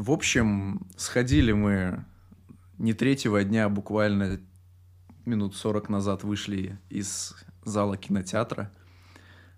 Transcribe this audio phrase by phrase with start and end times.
[0.00, 2.06] В общем, сходили мы
[2.78, 4.40] не третьего дня, а буквально
[5.26, 7.34] минут 40 назад вышли из
[7.66, 8.72] зала кинотеатра,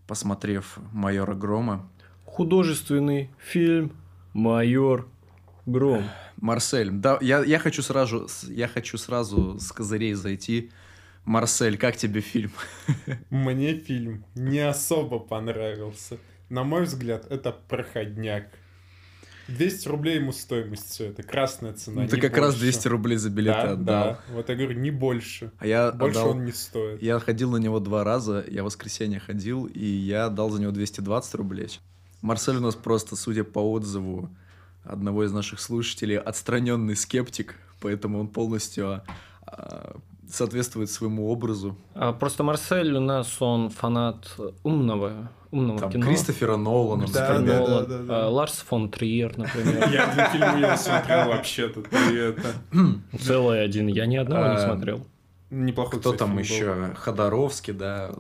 [0.09, 1.89] посмотрев «Майора Грома».
[2.25, 3.93] Художественный фильм
[4.33, 5.09] «Майор
[5.65, 6.03] Гром».
[6.39, 10.73] Марсель, да, я, я, хочу сразу, я хочу сразу с козырей зайти.
[11.25, 12.51] Марсель, как тебе фильм?
[13.31, 16.19] Мне фильм не особо понравился.
[16.49, 18.51] На мой взгляд, это проходняк.
[19.49, 22.03] 200 рублей ему стоимость все это, красная цена.
[22.03, 22.47] Ну, ты как больше.
[22.47, 24.05] раз 200 рублей за билеты да, отдал.
[24.05, 25.53] Да, вот я говорю, не больше.
[25.59, 26.31] А я больше отдал...
[26.31, 27.03] он не стоит.
[27.03, 30.73] Я ходил на него два раза, я в воскресенье ходил, и я дал за него
[30.73, 31.81] 220 рублей.
[32.21, 34.31] Марсель у нас просто, судя по отзыву
[34.85, 39.03] одного из наших слушателей, отстраненный скептик, поэтому он полностью
[39.47, 39.97] а,
[40.29, 41.77] соответствует своему образу.
[41.95, 46.07] А просто Марсель у нас, он фанат умного, умного Там кино.
[46.07, 47.07] Кристофера Нолана.
[47.13, 48.27] Да, Кристофер да, Нолан, да, да, да.
[48.27, 49.89] а, Ларс фон Триер, например.
[49.93, 51.83] Я один фильм не смотрел вообще-то.
[53.21, 55.07] Целый один, я ни одного не А, смотрел.
[55.51, 56.95] Неплохой, Кто там еще?
[56.97, 58.13] Ходоровский, да.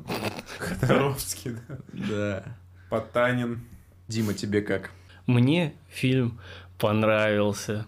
[0.59, 1.79] Ходоровский, да.
[1.93, 2.45] Да.
[2.91, 3.63] Потанин.
[4.09, 4.91] Дима, тебе как?
[5.27, 6.39] Мне фильм
[6.79, 7.87] понравился.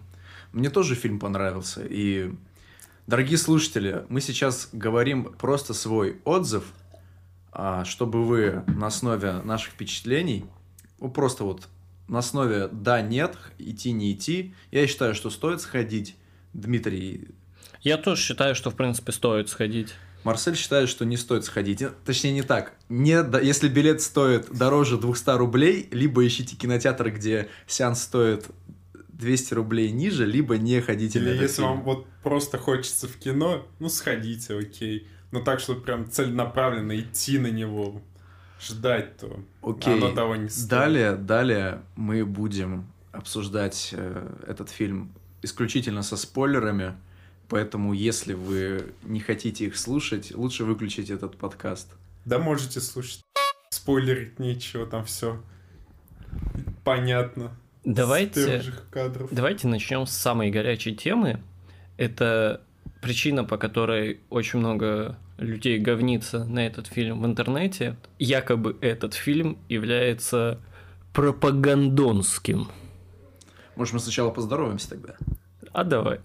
[0.51, 1.81] Мне тоже фильм понравился.
[1.85, 2.31] И,
[3.07, 6.63] дорогие слушатели, мы сейчас говорим просто свой отзыв,
[7.51, 10.45] а, чтобы вы на основе наших впечатлений,
[10.99, 11.67] ну, просто вот
[12.07, 16.15] на основе да, нет, идти, не идти, я считаю, что стоит сходить.
[16.53, 17.29] Дмитрий,
[17.81, 19.93] Я тоже считаю, что, в принципе, стоит сходить.
[20.23, 21.81] Марсель считает, что не стоит сходить.
[21.81, 22.73] Э, Точнее, не так.
[22.87, 28.45] Не, да- если билет стоит дороже 200 рублей, либо ищите кинотеатр, где сеанс стоит
[29.17, 31.67] 200 рублей ниже, либо не ходите на Или этот если фильм.
[31.69, 35.07] вам вот просто хочется в кино, ну сходите, окей.
[35.31, 38.01] Но так, чтобы прям целенаправленно идти на него,
[38.61, 39.93] ждать, то Окей.
[39.93, 40.69] оно того не стоит.
[40.69, 46.93] Далее, далее мы будем обсуждать э, этот фильм исключительно со спойлерами,
[47.49, 51.93] поэтому если вы не хотите их слушать, лучше выключить этот подкаст.
[52.25, 53.21] Да можете слушать.
[53.69, 55.41] Спойлерить нечего, там все
[56.83, 57.51] понятно.
[57.85, 59.29] С Давайте, кадров.
[59.31, 61.39] давайте начнем с самой горячей темы.
[61.97, 62.61] Это
[62.99, 67.95] причина, по которой очень много людей говнится на этот фильм в интернете.
[68.17, 70.59] Якобы этот фильм является
[71.13, 72.69] пропагандонским.
[73.75, 75.15] Может, мы сначала поздороваемся тогда?
[75.71, 76.21] А давай.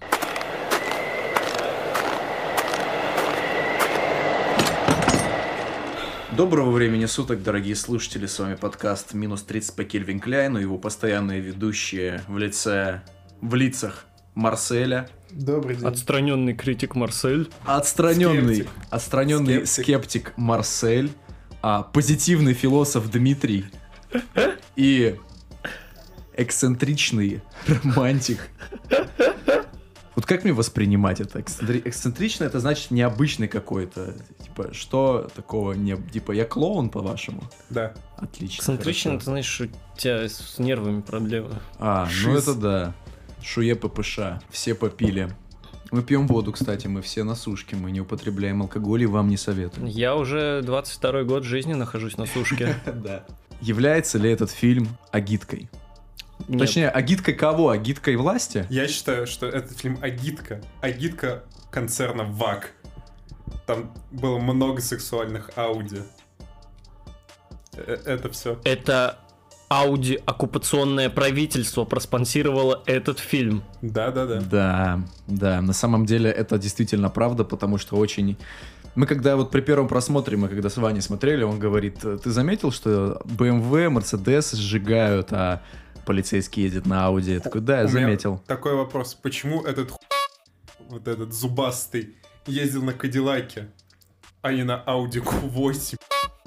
[6.41, 11.39] Доброго времени суток, дорогие слушатели, с вами подкаст «Минус 30 по Кельвин Кляйну», его постоянные
[11.39, 13.03] ведущие в лице,
[13.43, 15.87] в лицах Марселя, Добрый день.
[15.87, 17.51] Отстраненный критик Марсель.
[17.67, 18.73] отстраненный, Скептик.
[18.89, 19.85] отстраненный Скептик.
[19.85, 21.11] скептик Марсель,
[21.61, 23.67] а, позитивный философ Дмитрий
[24.77, 25.17] и
[26.33, 28.49] эксцентричный романтик.
[30.17, 31.39] Вот как мне воспринимать это?
[31.41, 34.15] Эксцентри- Эксцентричный это значит необычный какой-то.
[34.43, 35.97] Типа, что такого не...
[35.97, 37.43] Типа, я клоун, по-вашему?
[37.71, 37.95] Да.
[38.17, 38.61] Отлично.
[38.61, 39.19] Эксцентрично, хорошо.
[39.21, 41.51] ты знаешь, что у тебя с нервами проблемы.
[41.79, 42.43] А, ну Шиз.
[42.43, 42.95] это да.
[43.43, 44.19] Шуе ППШ.
[44.51, 45.31] Все попили.
[45.93, 49.37] Мы пьем воду, кстати, мы все на сушке, мы не употребляем алкоголь и вам не
[49.37, 49.87] советуем.
[49.87, 52.77] Я уже 22 год жизни нахожусь на сушке.
[52.95, 53.25] Да.
[53.61, 55.69] Является ли этот фильм агиткой?
[56.49, 56.61] Нет.
[56.61, 57.71] Точнее, агиткой кого?
[57.71, 58.67] Агиткой власти?
[58.71, 60.61] Я считаю, что этот фильм агитка.
[60.81, 62.73] Агитка концерна ВАК.
[63.67, 66.03] Там было много сексуальных ауди.
[67.77, 68.61] Э, Это все.
[68.65, 69.19] Это
[69.71, 73.63] Ауди оккупационное правительство проспонсировало этот фильм.
[73.83, 74.41] Да-да-да.
[74.41, 78.37] Да, да, на самом деле это действительно правда, потому что очень...
[78.97, 82.73] Мы когда вот при первом просмотре, мы когда с Ваней смотрели, он говорит, ты заметил,
[82.73, 85.63] что BMW, Mercedes сжигают, а
[86.05, 87.35] полицейский едет на Audi?
[87.35, 88.43] Я такой, да, я У меня заметил.
[88.47, 89.15] Такой вопрос.
[89.15, 89.93] Почему этот
[90.89, 92.17] вот этот зубастый
[92.47, 93.69] ездил на Кадиллаке,
[94.43, 95.97] а не на Audi Q8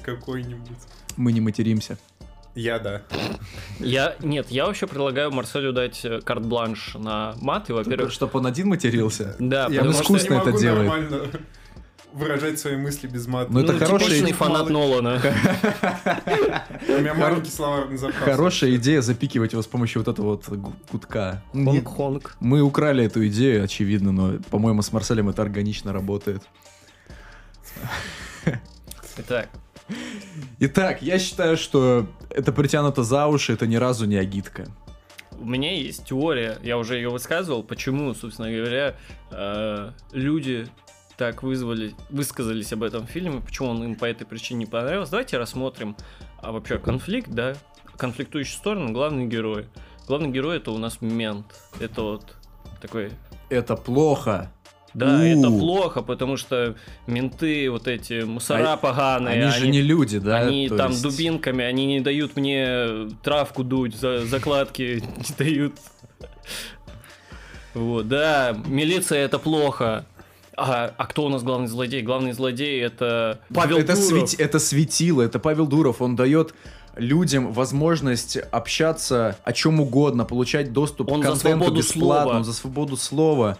[0.03, 0.77] какой-нибудь?
[1.17, 1.97] Мы не материмся.
[2.55, 3.01] Я да.
[3.79, 8.45] Я, нет, я вообще предлагаю Марселю дать э, карт-бланш на мат, и, во-первых, Чтобы он
[8.45, 9.35] один матерился?
[9.39, 10.87] да, Я Он потому искусственно что не это делает.
[10.87, 11.29] нормально
[12.13, 13.51] выражать свои мысли без мата.
[13.51, 14.33] Ну, это ну, идея.
[14.33, 15.19] фанат Нолана.
[16.87, 18.15] У меня маленький словарный запас.
[18.15, 20.47] Хорошая идея запикивать его с помощью вот этого вот.
[21.53, 22.35] Не- Хонг-хонг.
[22.39, 26.43] Мы украли эту идею, очевидно, но, по-моему, с Марселем это органично работает.
[29.17, 29.49] Итак,
[30.59, 34.67] Итак, я считаю, что это притянуто за уши, это ни разу не агитка.
[35.39, 38.95] у меня есть теория, я уже ее высказывал, почему, собственно говоря,
[39.31, 40.67] э, люди
[41.17, 45.11] так вызвали, высказались об этом фильме, почему он им по этой причине не понравился.
[45.11, 45.95] Давайте рассмотрим
[46.41, 47.55] а вообще конфликт, да,
[47.97, 49.67] конфликтующие стороны, главные герои.
[50.07, 51.45] главный герой это у нас мент.
[51.79, 52.35] Это вот
[52.81, 53.11] такой
[53.49, 54.51] Это плохо.
[54.93, 55.21] Да, У.
[55.21, 56.75] это плохо, потому что
[57.07, 60.37] менты, вот эти мусора А- поганые, Они же не люди, да?
[60.41, 65.73] они то там есть- дубинками, они не дают мне травку дуть, за, закладки не дают.
[67.73, 70.05] Вот, да, милиция это плохо.
[70.55, 72.01] А, а кто у нас главный злодей?
[72.01, 74.07] Главный злодей это Павел это, Дуров.
[74.29, 76.01] свети- это светило, это Павел Дуров.
[76.01, 76.53] Он дает
[76.95, 82.43] людям возможность общаться о чем угодно, получать доступ Он к контенту бесплатно, слова.
[82.43, 83.57] за свободу слова.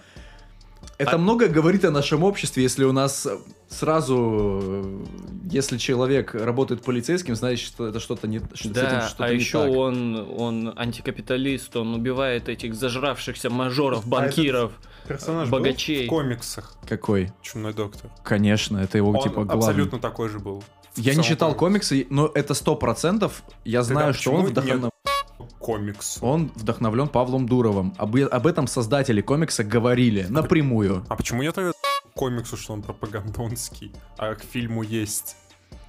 [1.04, 3.28] Это А- много говорит о нашем обществе, если у нас
[3.70, 5.02] сразу,
[5.50, 9.30] если человек работает полицейским, значит, что это что-то не, что с этим Да, что-то а
[9.30, 9.72] не еще так.
[9.72, 14.72] он, он антикапиталист, он убивает этих зажравшихся мажоров, А банкиров.
[15.08, 16.00] Персонаж Богачей.
[16.00, 16.78] был в комиксах.
[16.88, 17.32] Какой?
[17.42, 18.10] Чумной доктор.
[18.24, 19.56] Конечно, это его Он типа главный.
[19.58, 20.64] абсолютно такой же был.
[20.96, 23.44] Я не читал комиксы, но это сто процентов.
[23.66, 24.90] Я Тогда знаю, что он вдохновлен.
[25.64, 26.18] Комикс.
[26.22, 27.94] Он вдохновлен Павлом Дуровым.
[27.98, 31.06] Об, об этом создатели комикса говорили напрямую.
[31.08, 31.74] А почему нет к
[32.14, 35.38] комиксу, что он пропагандонский, а к фильму есть?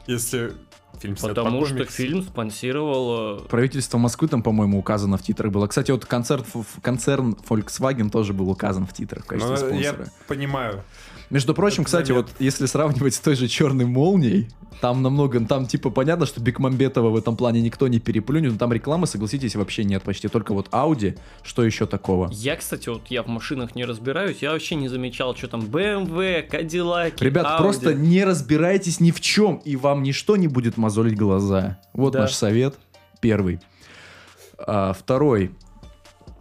[0.07, 0.53] Если
[1.01, 1.97] фильм снят по Потому что комиксу.
[1.97, 5.67] фильм спонсировал Правительство Москвы там, по-моему, указано в титрах было.
[5.67, 6.47] Кстати, вот концерт,
[6.81, 10.13] концерн Volkswagen тоже был указан в титрах в качестве Ну, я спонсора.
[10.29, 10.85] понимаю.
[11.35, 12.27] Между прочим, это кстати, замет.
[12.29, 14.49] вот если сравнивать с той же черной молнией,
[14.81, 18.73] там намного, там типа понятно, что Бекмамбетова в этом плане никто не переплюнет, но там
[18.73, 22.31] рекламы, согласитесь, вообще нет, почти только вот Audi, что еще такого?
[22.33, 26.49] Я, кстати, вот я в машинах не разбираюсь, я вообще не замечал, что там BMW,
[26.49, 27.59] Cadillac, Ребят, Audi.
[27.59, 31.81] просто не разбирайтесь ни в чем, и вам ничто не будет мозолить глаза.
[31.95, 32.21] Вот Да.
[32.21, 32.77] наш совет.
[33.21, 33.59] Первый.
[34.57, 35.51] А, второй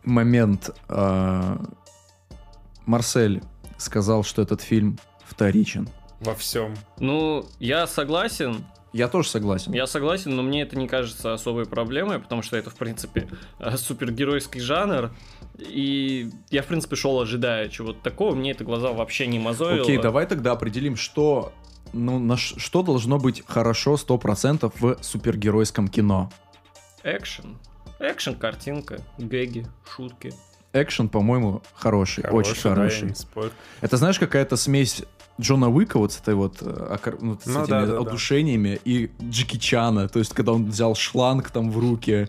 [0.03, 0.69] момент.
[0.87, 1.59] а,
[2.85, 3.41] Марсель
[3.83, 5.87] сказал, что этот фильм вторичен.
[6.19, 6.73] Во всем.
[6.99, 8.63] Ну, я согласен,
[8.93, 9.73] Я тоже согласен.
[9.73, 13.27] я согласен, но мне это не кажется особой проблемой, потому что это, в принципе,
[13.59, 15.11] э, супергеройский жанр,
[15.59, 19.83] и я, в принципе, шел ожидая чего-то такого, мне это глаза вообще не мозолило.
[19.83, 21.51] Окей, давай тогда определим, что,
[21.91, 26.31] ну, на ш- что должно быть хорошо 100% в супергеройском кино.
[27.03, 27.57] Экшен.
[27.99, 30.33] Экшен, картинка, гэги, шутки.
[30.73, 33.15] Экшен, по-моему, хороший, очень да, я хороший.
[33.15, 33.51] спорю.
[33.81, 35.03] Это знаешь, какая-то смесь
[35.39, 38.01] Джона Уика вот с этой вот э, ну, с Ну этими да, да, да.
[38.01, 42.27] удушениями и Джеки Чана, то есть когда он взял шланг там в руки,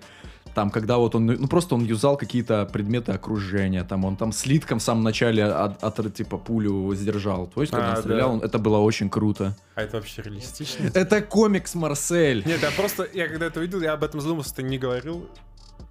[0.54, 4.78] там когда вот он, ну просто он юзал какие-то предметы окружения, там он там слитком
[4.78, 8.34] в самом начале от, от, типа пулю сдержал, то есть когда А, он стрелял, да.
[8.36, 9.56] он- это было очень круто.
[9.74, 10.90] А это вообще реалистично?
[10.94, 12.42] Это комикс, Марсель!
[12.46, 15.28] Нет, я просто, я когда это увидел, я об этом задумался, ты не говорил.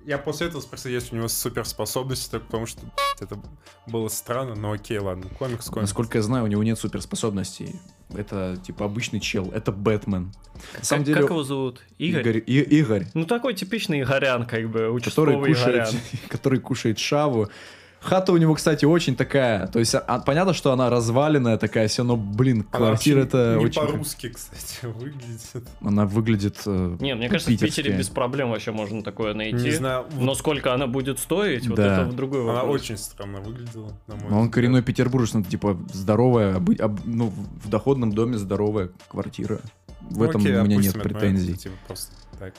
[0.06, 2.82] Я после этого спросил, есть у него суперспособности, так потому что
[3.22, 3.40] это
[3.88, 5.90] было странно, но окей, ладно, комикс, комикс.
[5.90, 7.80] Насколько я знаю, у него нет суперспособностей.
[8.14, 10.34] Это типа обычный чел, это Бэтмен.
[10.78, 11.82] На самом как, деле, как его зовут?
[11.98, 12.44] Игорь?
[12.46, 16.02] И- Игорь, Ну, такой типичный Игорян, как бы, который участковый кушает, Игорян.
[16.28, 17.50] который кушает шаву.
[18.04, 19.68] Хата у него, кстати, очень такая.
[19.68, 23.66] То есть, а, понятно, что она разваленная такая, все, но, блин, Она квартира это не
[23.66, 23.82] очень.
[23.82, 25.42] по-русски, кстати, выглядит.
[25.82, 26.58] Она выглядит.
[26.66, 29.56] э, Не, мне ну, кажется, в Питере без проблем вообще можно такое найти.
[29.56, 32.02] Не знаю, вот Но сколько она будет стоить, вот Да.
[32.02, 32.82] это в другой она вопрос.
[32.82, 37.30] очень странно выглядела, на мой Ну, он коренной петербуржец, ну, типа, здоровая, обы- об- ну,
[37.64, 39.60] в доходном доме здоровая квартира.
[40.02, 41.54] В Ну, этом окей, у меня нет претензий.
[41.54, 42.54] это, типа, просто так.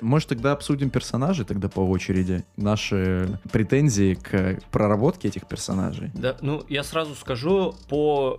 [0.00, 2.44] Может, тогда обсудим персонажей тогда по очереди?
[2.56, 6.10] Наши претензии к проработке этих персонажей.
[6.14, 8.38] Да, ну, я сразу скажу, по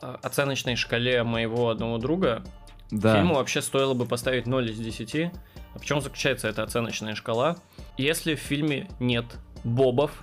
[0.00, 2.44] а, оценочной шкале моего одного друга,
[2.90, 3.16] Да.
[3.16, 5.32] фильму вообще стоило бы поставить 0 из 10.
[5.74, 7.56] А в чем заключается эта оценочная шкала?
[7.96, 9.24] Если в фильме нет
[9.64, 10.22] бобов,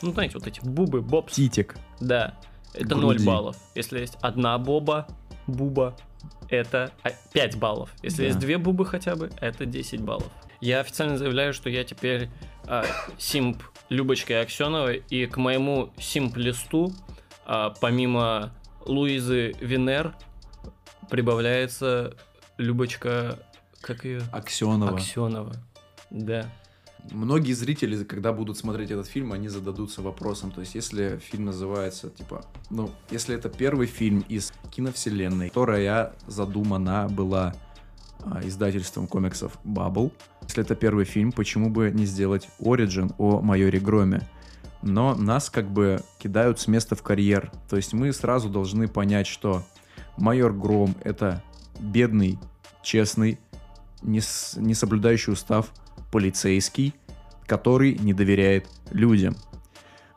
[0.00, 1.76] ну, знаете, вот эти бубы, бобс, Титик.
[2.00, 2.34] да,
[2.74, 3.24] это Груди.
[3.24, 3.56] 0 баллов.
[3.74, 5.06] Если есть одна боба,
[5.46, 5.96] буба,
[6.48, 6.92] это
[7.32, 7.90] 5 баллов.
[8.02, 8.24] Если Да.
[8.28, 10.30] есть две бубы хотя бы, это 10 баллов.
[10.60, 12.28] Я официально заявляю, что я теперь
[12.66, 12.84] а,
[13.18, 16.92] симп Любочки Аксеновой, и к моему симп-листу,
[17.44, 18.52] а, помимо
[18.86, 20.14] Луизы Венер,
[21.10, 22.14] прибавляется
[22.58, 23.38] Любочка,
[23.80, 24.22] как ее?
[24.32, 24.96] Аксенова.
[24.96, 25.52] Аксенова.
[26.10, 26.46] Да.
[27.10, 30.52] Многие зрители, когда будут смотреть этот фильм, они зададутся вопросом.
[30.52, 37.08] То есть, если фильм называется, типа, ну, если это первый фильм из киновселенной, которая задумана
[37.10, 37.54] была
[38.20, 43.80] а, издательством комиксов Bubble, если это первый фильм, почему бы не сделать Origin о майоре
[43.80, 44.28] Громе?
[44.82, 47.50] Но нас как бы кидают с места в карьер.
[47.68, 49.64] То есть мы сразу должны понять, что
[50.16, 51.42] майор Гром это
[51.80, 52.38] бедный,
[52.82, 53.38] честный,
[54.02, 55.72] не, с- не соблюдающий устав
[56.12, 56.94] полицейский,
[57.46, 59.34] который не доверяет людям.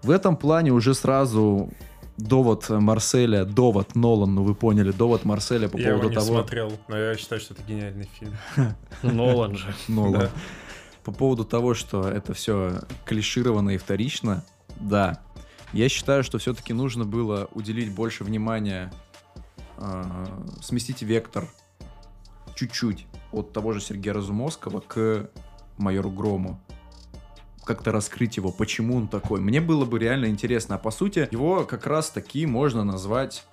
[0.04, 1.72] В этом плане уже сразу
[2.18, 6.38] довод Марселя, довод Нолан, ну вы поняли, довод Марселя по Я его поводу не того...
[6.38, 8.36] смотрел, но я считаю, что это гениальный фильм.
[9.02, 9.74] Нолан же.
[9.88, 10.30] Нолан.
[11.04, 14.44] По поводу того, что это все клишировано и вторично,
[14.80, 15.22] да.
[15.74, 18.92] Я считаю, что все-таки нужно было уделить больше внимания,
[19.78, 20.04] э,
[20.62, 21.48] сместить вектор
[22.56, 25.30] чуть-чуть от того же Сергея Разумовского к
[25.78, 26.60] майору Грому.
[27.64, 29.40] Как-то раскрыть его, почему он такой.
[29.40, 30.76] Мне было бы реально интересно.
[30.76, 33.44] А по сути, его как раз таки можно назвать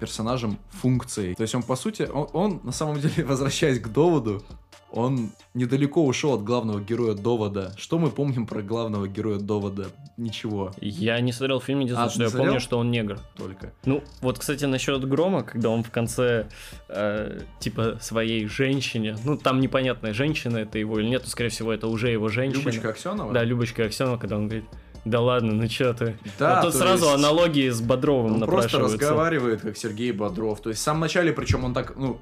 [0.00, 1.34] персонажем функции.
[1.34, 4.42] То есть он, по сути, он, он, на самом деле, возвращаясь к доводу,
[4.90, 7.74] он недалеко ушел от главного героя довода.
[7.76, 9.88] Что мы помним про главного героя довода?
[10.18, 12.46] Ничего Я не смотрел фильм, единственное, А, что я смотрел?
[12.48, 13.20] помню, что он негр.
[13.36, 13.72] только.
[13.84, 16.48] Ну, вот, кстати, насчет Грома, когда он в конце,
[16.88, 21.72] э, типа, своей женщине, ну, там непонятная женщина это его или нет, но, скорее всего,
[21.72, 22.62] это уже его женщина.
[22.64, 23.32] Любочка Аксенова?
[23.32, 24.64] Да, Любочка Аксенова, когда он говорит,
[25.04, 26.18] да ладно, ну чё ты.
[26.36, 30.60] Да, вот тут сразу есть аналогии с Бодровым Он просто разговаривает, как Сергей Бодров.
[30.60, 32.20] То есть в самом начале, причем он так, ну,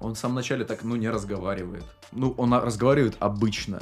[0.00, 1.84] он в самом начале так, ну, не разговаривает.
[2.12, 3.80] Ну, он а- разговаривает обычно.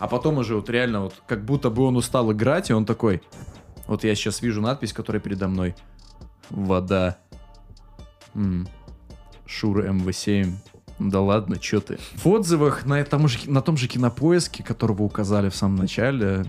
[0.00, 3.22] А потом уже вот реально вот, как будто бы он устал играть, и он такой,
[3.86, 5.76] вот я сейчас вижу надпись, которая передо мной.
[6.48, 7.18] Вода.
[8.34, 8.66] М.
[9.46, 10.54] Шура МВ7.
[10.98, 11.98] Да ладно, чё ты.
[12.16, 16.44] В отзывах на, том же, на том же кинопоиске, которого указали в самом начале,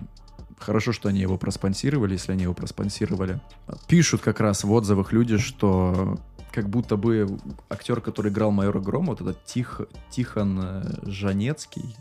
[0.57, 3.41] хорошо, что они его проспонсировали, если они его проспонсировали.
[3.87, 6.19] Пишут как раз в отзывах люди, что
[6.53, 7.37] как будто бы
[7.69, 11.95] актер, который играл майора Грома, вот этот Тих, Тихон э, Жанецкий.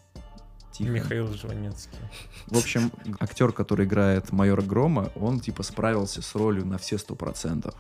[0.81, 0.95] Тихон.
[0.95, 1.99] Михаил Жванецкий.
[2.47, 7.15] В общем, актер, который играет майора Грома, он типа справился с ролью на все сто
[7.15, 7.75] процентов.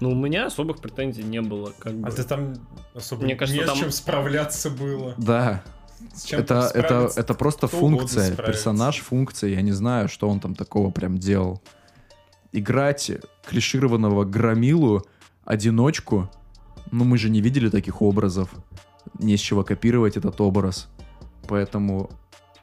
[0.00, 2.08] Ну, у меня особых претензий не было, как бы.
[2.08, 2.54] А ты там
[2.94, 5.14] особо Мне кажется, не с там- чем справляться было.
[5.18, 5.62] Да,
[6.14, 9.50] С чем это, это, это просто кто функция, персонаж функция.
[9.50, 11.60] Я не знаю, что он там такого прям делал.
[12.52, 13.10] Играть
[13.46, 15.04] клишированного громилу,
[15.44, 16.30] одиночку,
[16.92, 18.50] ну мы же не видели таких образов.
[19.18, 20.88] Не с чего копировать этот образ.
[21.48, 22.10] Поэтому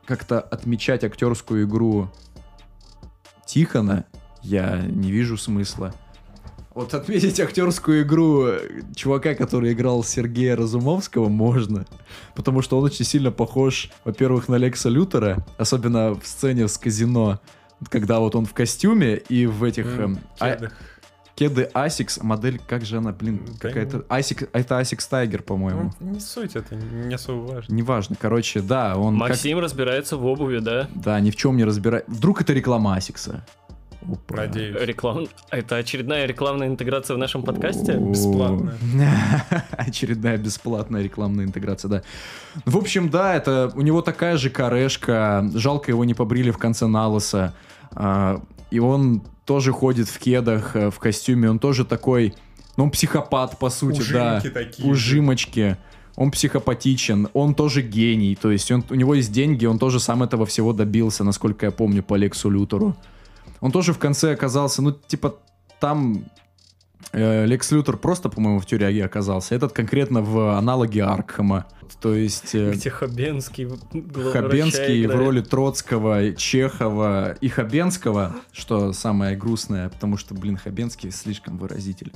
[0.05, 2.09] как-то отмечать актерскую игру
[3.45, 4.05] Тихона
[4.43, 5.93] я не вижу смысла.
[6.75, 8.47] Вот отметить актерскую игру
[8.95, 11.85] чувака, который играл Сергея Разумовского, можно.
[12.35, 17.39] Потому что он очень сильно похож, во-первых, на Лекса Лютера, особенно в сцене с казино,
[17.89, 20.69] когда вот он в костюме и в этих М, эм, а-.
[21.35, 23.97] Кеды Asics, модель, как же она, блин, Да какая-то...
[24.09, 25.91] Asics, это Asics Tiger, по-моему.
[25.99, 27.73] Ну, не суть, это не особо важно.
[27.73, 30.87] Неважно, короче, да, он как- Максим разбирается в обуви, да?
[30.95, 32.05] да, ни в чем не разбирает.
[32.07, 33.45] Вдруг это реклама Асикса?
[34.07, 34.35] Опа.
[34.37, 34.77] Надеюсь.
[34.81, 35.27] Реклам...
[35.49, 37.97] Это очередная рекламная интеграция в нашем подкасте?
[37.97, 38.77] Бесплатная.
[39.71, 42.01] Очередная бесплатная рекламная интеграция, да.
[42.65, 45.49] В общем, да, это у него такая же корешка.
[45.55, 47.55] Жалко, его не побрили в конце налоса.
[48.71, 51.49] И он тоже ходит в кедах, э, в костюме.
[51.49, 52.33] Он тоже такой,
[52.77, 54.37] ну, он психопат, по сути, да.
[54.37, 54.83] Ужимки такие.
[54.85, 54.91] же.
[54.91, 55.77] Ужимочки.
[56.15, 60.23] Он психопатичен, он тоже гений, то есть он, у него есть деньги, он тоже сам
[60.23, 62.95] этого всего добился, насколько я помню, по Лексу Лютеру.
[63.59, 65.35] Он тоже в конце оказался, ну, типа,
[65.81, 66.23] там
[67.13, 69.55] Лекс Лютер просто, по-моему, в тюряге оказался.
[69.55, 71.65] Этот конкретно в аналоге Аркхема.
[72.01, 72.53] То есть...
[72.55, 73.67] э, Где Хабенский
[74.33, 81.57] Хабенский в роли Троцкого, Чехова и Хабенского, что самое грустное, потому что, блин, Хабенский слишком
[81.57, 82.13] выразителен.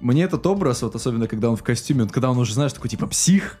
[0.00, 2.88] Мне этот образ, вот особенно когда он в костюме, вот когда он уже, знаешь, такой
[2.90, 3.58] типа псих,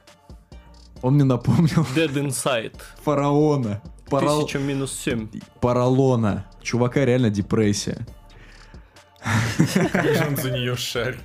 [1.02, 2.76] он мне напомнил Dead Inside.
[3.02, 3.82] фараона.
[4.10, 5.28] Парал- Тысяча минус семь.
[5.60, 6.46] Паралона.
[6.62, 8.06] Чувака реально депрессия.
[10.28, 11.20] Он за нее шарит.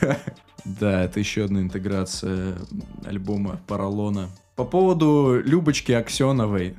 [0.00, 0.18] Да.
[0.64, 2.56] Да, это еще одна интеграция
[3.04, 4.30] альбома Паралона.
[4.56, 6.74] По поводу Любочки Аксеновой.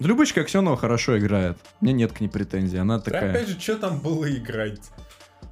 [0.00, 1.58] Любочка Аксенова хорошо играет.
[1.80, 2.78] У меня нет к ней претензий.
[2.78, 3.30] Она Да такая...
[3.30, 4.80] опять же, что там было играть?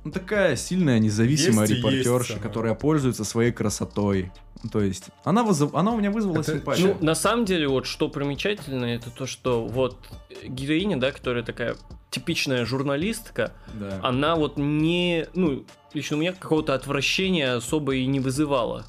[0.05, 4.31] Ну, такая сильная, независимая Есть репортерша, есть, которая пользуется своей красотой.
[4.63, 5.75] Ну, То есть, она, вызов...
[5.75, 6.97] она у меня вызвала Это- симпатию.
[7.01, 9.99] Ну, на самом деле, вот что примечательно, это то, что вот
[10.45, 11.77] героиня, да, которая такая
[12.17, 14.01] типичная журналистка, да.
[14.03, 18.87] она вот не, ну, лично у меня какого-то отвращения особо и не вызывала,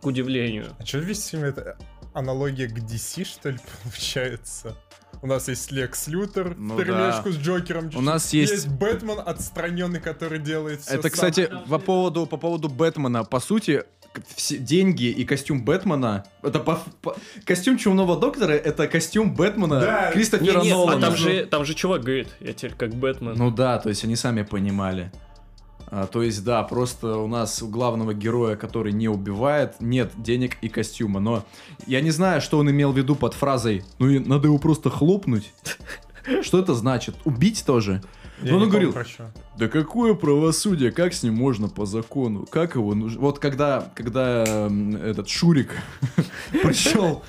[0.00, 0.74] к удивлению.
[0.78, 1.78] А что весь фильм это
[2.12, 4.76] аналогия к DC, что ли, получается?
[5.22, 7.90] У нас есть Лекс Лютер Ну в перемешку с Джокером.
[7.94, 12.68] У нас есть- Есть Бэтмен отстраненный, который делает все Это, кстати, по поводу, по поводу
[12.68, 13.24] Бэтмена.
[13.24, 13.84] По сути,
[14.34, 16.24] все деньги и костюм Бэтмена...
[16.42, 20.10] Это по, по- костюм Чумного Доктора, это костюм Бэтмена Да.
[20.12, 20.96] Кристофера Не, не, Нолана.
[20.96, 23.34] а там же, там же чувак говорит, я теперь как Бэтмен.
[23.36, 25.12] Ну да, то есть они сами понимали.
[25.92, 30.56] А, то есть, да, просто у нас у главного героя, который не убивает, нет денег
[30.62, 31.18] и костюма.
[31.20, 31.44] Но
[31.86, 34.88] я не знаю, что он имел в виду под фразой «Ну и надо его просто
[34.90, 35.52] хлопнуть».
[36.42, 37.16] Что это значит?
[37.24, 38.02] Убить тоже?
[38.42, 39.30] Я Ну, он говорил, помню, про чё.
[39.58, 40.90] Да какое правосудие?
[40.92, 42.46] Как с ним можно по закону?
[42.50, 43.20] Как его нужно?
[43.20, 45.74] Вот когда, когда м, этот Шурик
[46.50, 47.22] пришел,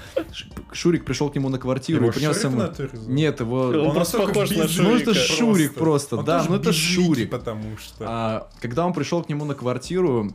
[0.71, 2.63] Шурик пришел к нему на квартиру Его и принес ему...
[3.07, 3.61] Нет, его...
[3.67, 5.35] Он просто настолько похож на безликий Ну, это Шурика.
[5.35, 7.29] Шурик просто, Он да, ну это Шурик.
[7.29, 8.05] потому что...
[8.07, 10.31] А, когда он пришел к нему на квартиру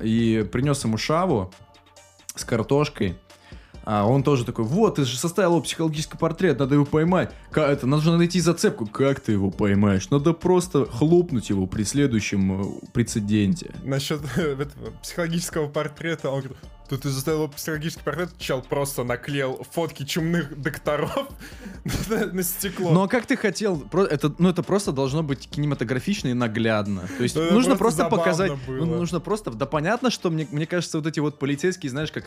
[0.00, 1.52] и принес ему шаву
[2.34, 3.16] с картошкой,
[3.84, 7.32] а он тоже такой, вот, ты же составил его психологический портрет, надо его поймать.
[7.50, 8.86] Ка- это, нужно найти зацепку.
[8.86, 10.10] Как ты его поймаешь?
[10.10, 13.74] Надо просто хлопнуть его при следующем э, прецеденте.
[13.84, 16.58] Насчет этого психологического портрета, он говорит,
[16.92, 21.28] тут ты заставил психологический портрет, чел просто наклеил фотки чумных докторов
[22.10, 22.90] на, на стекло.
[22.92, 23.82] Ну а как ты хотел?
[24.10, 27.08] Это, ну это просто должно быть кинематографично и наглядно.
[27.16, 28.50] То есть Ну, нужно просто просто, показать.
[28.50, 28.96] забавно ну, было.
[28.98, 29.50] нужно просто.
[29.52, 32.24] Да понятно, что мне, мне кажется, вот эти вот полицейские, знаешь, как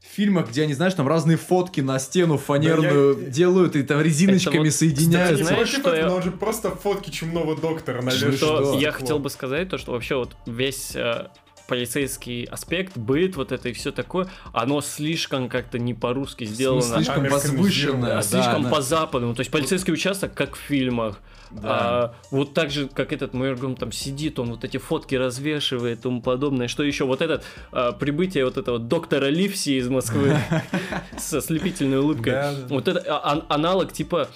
[0.00, 4.00] в фильмах, где они, знаешь, там разные фотки на стену фанерную я- делают и там
[4.00, 5.34] резиночками Это вот, соединяются.
[5.44, 8.26] кстати, знаешь, Против что я- но он же просто фотки чумного доктора Что?
[8.26, 8.56] навешал.
[8.62, 11.26] Что на я хотел бы сказать, то что вообще вот весь э,
[11.68, 16.82] полицейский аспект, быт, вот это и все такое, оно слишком как-то не по-русски сделано.
[16.82, 18.18] слишком возвышенное.
[18.18, 18.70] а слишком да.
[18.70, 19.34] по-западному.
[19.34, 21.20] То есть полицейский участок, как в фильмах.
[21.50, 21.60] Да.
[21.64, 26.00] А, вот так же, как этот майор Гром там сидит, он вот эти фотки развешивает
[26.00, 26.68] и тому подобное.
[26.68, 27.04] Что еще?
[27.04, 30.36] Вот этот а, прибытие вот этого доктора Ливси из Москвы
[31.18, 32.34] со слепительной улыбкой.
[32.68, 34.28] Вот это а- ан- аналог типа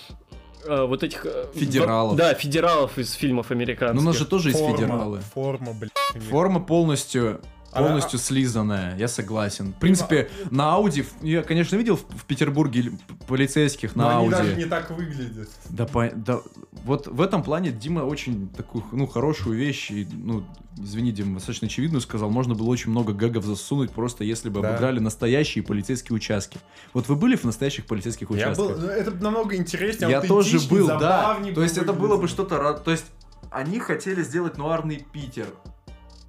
[0.67, 1.27] а, вот этих...
[1.27, 2.17] э, Федералов.
[2.17, 3.97] Да, федералов из фильмов американских.
[3.97, 5.21] Ну, у нас же тоже есть Форма, федералы.
[5.35, 5.93] Форма, блядь.
[6.31, 7.41] Форма полностью
[7.73, 9.73] Она- полностью слизанная, я согласен.
[9.73, 12.93] В принципе, на Ауди, я, конечно, видел в, Петербурге
[13.27, 14.37] полицейских на они Ауди.
[14.37, 15.49] даже не так выглядят.
[15.71, 16.41] Да, по- да,
[16.85, 20.45] вот в этом плане Дима очень такую, ну, хорошую вещь, и, ну,
[20.79, 24.71] извини, Дима, достаточно очевидную сказал, можно было очень много гэгов засунуть, просто если бы Да.
[24.71, 26.59] обыграли настоящие полицейские участки.
[26.95, 28.79] Вот вы были в настоящих полицейских Я участках?
[28.79, 31.39] был, это намного интереснее, Я тоже был, да.
[31.55, 32.75] То есть это было бы что-то...
[32.75, 33.05] То есть
[33.51, 35.47] они хотели сделать нуарный Питер.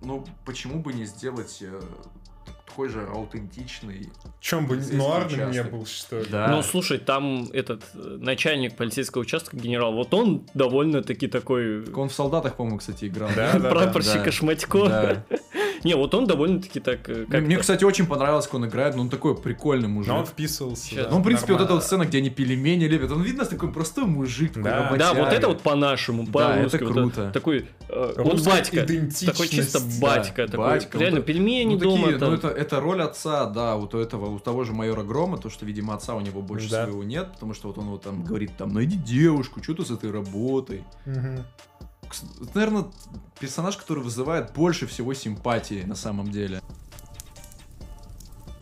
[0.03, 1.81] Ну, почему бы не сделать э,
[2.65, 4.09] такой же аутентичный...
[4.39, 6.25] Чем бы нуарным не был, что ли.
[6.29, 6.47] Да.
[6.47, 12.09] Ну, слушай, там этот э, начальник полицейского участка, генерал, вот он довольно-таки такой Так Он
[12.09, 13.29] в солдатах, по-моему, кстати, играл.
[13.35, 14.31] Да, да, прапорщика да.
[14.31, 15.23] Шматько.
[15.83, 15.89] Да.
[15.89, 17.09] Не, вот он довольно-таки так...
[17.09, 20.11] э, Мне, как-то- мне, кстати, очень понравилось, как он играет, но он такой прикольный мужик.
[20.11, 20.83] Но он вписывался.
[20.85, 21.05] Сейчас.
[21.07, 21.75] да, Ну, в принципе, вот эта нормально.
[21.75, 24.95] вот сцена, где они пелемени лепят, он видно такой простой мужик, такой Да.
[24.97, 26.75] Да, вот это вот по-нашему, Да, по-русски.
[26.77, 27.31] это вот круто.
[27.33, 28.85] такой, э, вот Русская батька.
[29.25, 30.47] Такой чисто батька.
[30.47, 32.01] такой, батька, реально, вот пельмени Ну, дома.
[32.03, 32.29] такие, там.
[32.29, 35.49] ну, это, это роль отца, да, вот у этого, у того же майора Грома, то,
[35.49, 36.83] что, видимо, отца у него больше Да.
[36.85, 39.91] своего нет, потому что вот он вот там говорит, там, найди девушку, что ты с
[39.91, 40.83] этой работой.
[41.05, 41.43] Мгм.
[42.41, 42.85] Это, наверное,
[43.39, 46.61] персонаж, который вызывает больше всего симпатии на самом деле.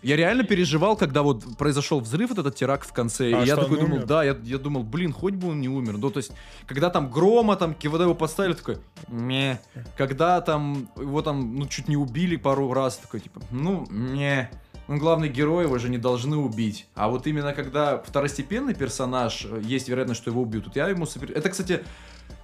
[0.04, 3.56] Я реально переживал, когда вот произошел взрыв, вот этот теракт в конце, А и я
[3.56, 4.06] такой думал, умер?
[4.08, 5.98] да, я, я думал, блин, хоть бы он не умер.
[6.00, 6.32] Ну, то есть,
[6.66, 9.62] когда там грома, там, когда его поставили, такой, не.
[9.96, 14.50] Когда там, его там, ну, чуть не убили пару раз, такой, типа, ну, не.
[14.88, 16.88] Он главный герой, его же не должны убить.
[16.96, 21.06] А вот именно когда второстепенный персонаж, э, есть вероятность, что его убьют, тут я ему
[21.06, 21.32] супер...
[21.32, 21.84] Это, кстати,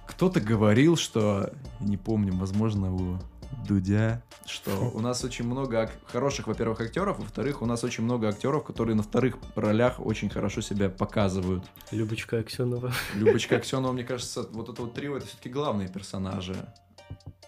[0.08, 3.18] кто-то говорил, что, не помню, возможно, у
[3.66, 8.28] Дудя, что у нас очень много ак- хороших, во-первых, актеров, во-вторых, у нас очень много
[8.28, 11.64] актеров, которые на вторых ролях очень хорошо себя показывают.
[11.90, 12.92] Любочка Аксенова.
[13.14, 16.56] Любочка Аксенова, мне кажется, вот это вот трио, это все-таки главные персонажи.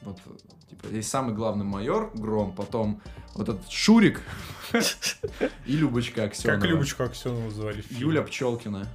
[0.02, 0.18] Вот,
[0.68, 3.00] типа, есть самый главный майор Гром, потом
[3.34, 4.22] вот этот Шурик
[5.66, 6.60] и Любочка Аксенова.
[6.60, 7.84] Как Любочку Аксенову звали?
[7.90, 8.86] Юля Пчелкина.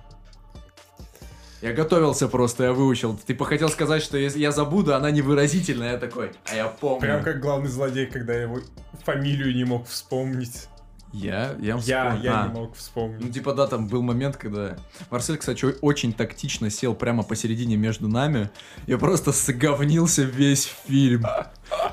[1.61, 3.17] Я готовился просто, я выучил.
[3.25, 5.93] Ты хотел сказать, что если я забуду, она невыразительная.
[5.93, 6.99] Я такой, а я помню.
[7.01, 8.59] Прям как главный злодей, когда я его
[9.03, 10.67] фамилию не мог вспомнить.
[11.13, 11.55] Я?
[11.61, 12.47] Я, Я, я А.
[12.47, 13.33] не мог Ну, вспомнить.
[13.33, 14.75] типа, да, там был момент, когда
[15.09, 18.49] Марсель, кстати, очень тактично сел прямо посередине между нами.
[18.85, 21.23] Я просто сговнился весь фильм.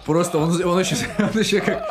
[0.06, 1.84] Просто он, он, еще, он еще как...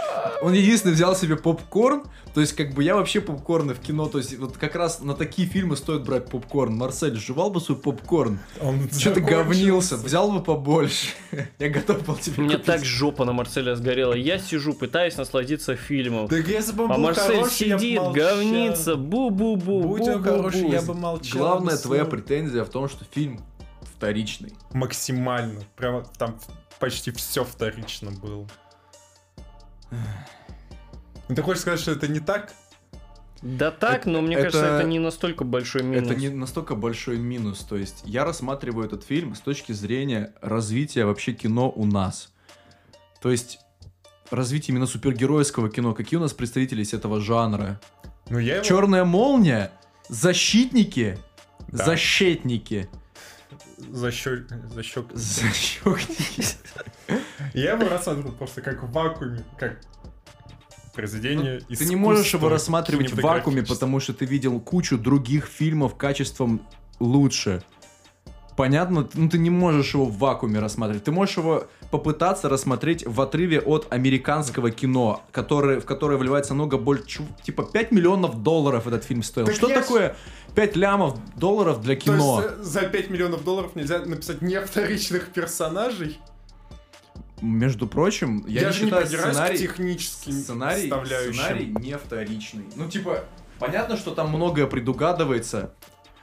[0.43, 2.03] Он единственный взял себе попкорн.
[2.33, 5.13] То есть, как бы, я вообще попкорны в кино, то есть, вот как раз на
[5.13, 6.75] такие фильмы стоит брать попкорн.
[6.75, 8.39] Марсель, жевал бы свой попкорн.
[8.59, 9.21] Он Что ты закончился.
[9.43, 9.97] говнился?
[9.97, 11.09] Взял бы побольше.
[11.59, 12.65] Я готов был тебе У меня купить.
[12.65, 14.13] так жопа на Марселя сгорела.
[14.13, 16.27] Я сижу, пытаюсь насладиться фильмом.
[16.27, 18.13] Да если бы он А был Марсель хороший, я бы сидит, молчал.
[18.13, 21.37] говнится, бу-бу-бу, Будь он хороший, я бы молчал.
[21.39, 23.41] Главная ни твоя претензия в том, что фильм
[23.83, 24.53] вторичный.
[24.73, 25.59] Максимально.
[25.75, 26.39] Прямо там
[26.81, 28.47] почти все вторично было.
[31.29, 32.53] Ну, ты хочешь сказать, что это не так?
[33.41, 36.11] Да так, Это- но мне это- кажется, это не настолько большой минус.
[36.11, 37.59] Это не настолько большой минус.
[37.59, 42.31] То есть я рассматриваю этот фильм с точки зрения развития вообще кино у нас.
[43.21, 43.59] То есть
[44.29, 45.93] развитие именно супергеройского кино.
[45.93, 47.79] Какие у нас представители из этого жанра?
[48.29, 48.63] Ну, я его...
[48.63, 49.71] Черная молния,
[50.07, 51.17] защитники,
[51.69, 51.85] Да.
[51.85, 52.89] защитники.
[53.89, 54.47] Защек...
[55.13, 56.45] Защёкники.
[57.53, 59.81] Я его рассматривал просто как в вакууме, как
[60.93, 65.95] произведение Ты не можешь его рассматривать в вакууме, потому что ты видел кучу других фильмов
[65.95, 66.61] качеством
[66.99, 67.63] лучше.
[68.57, 69.09] Понятно?
[69.13, 71.03] Ну, ты не можешь его в вакууме рассматривать.
[71.03, 76.77] Ты можешь его попытаться рассмотреть в отрыве от американского кино, которое, в которое вливается много
[76.77, 77.23] больше...
[77.43, 79.45] Типа 5 миллионов долларов этот фильм стоил.
[79.45, 80.15] Так Что я такое
[80.55, 82.41] 5 лямов долларов для То кино?
[82.41, 86.19] есть э, за 5 миллионов долларов нельзя написать не вторичных персонажей?
[87.41, 89.57] Между прочим, я, Я, не же не считаю придираюсь сценарий...
[89.57, 90.93] к техническим сценарий,
[91.31, 92.65] сценарий не вторичный.
[92.75, 93.25] Ну, типа,
[93.59, 95.73] понятно, что там многое предугадывается.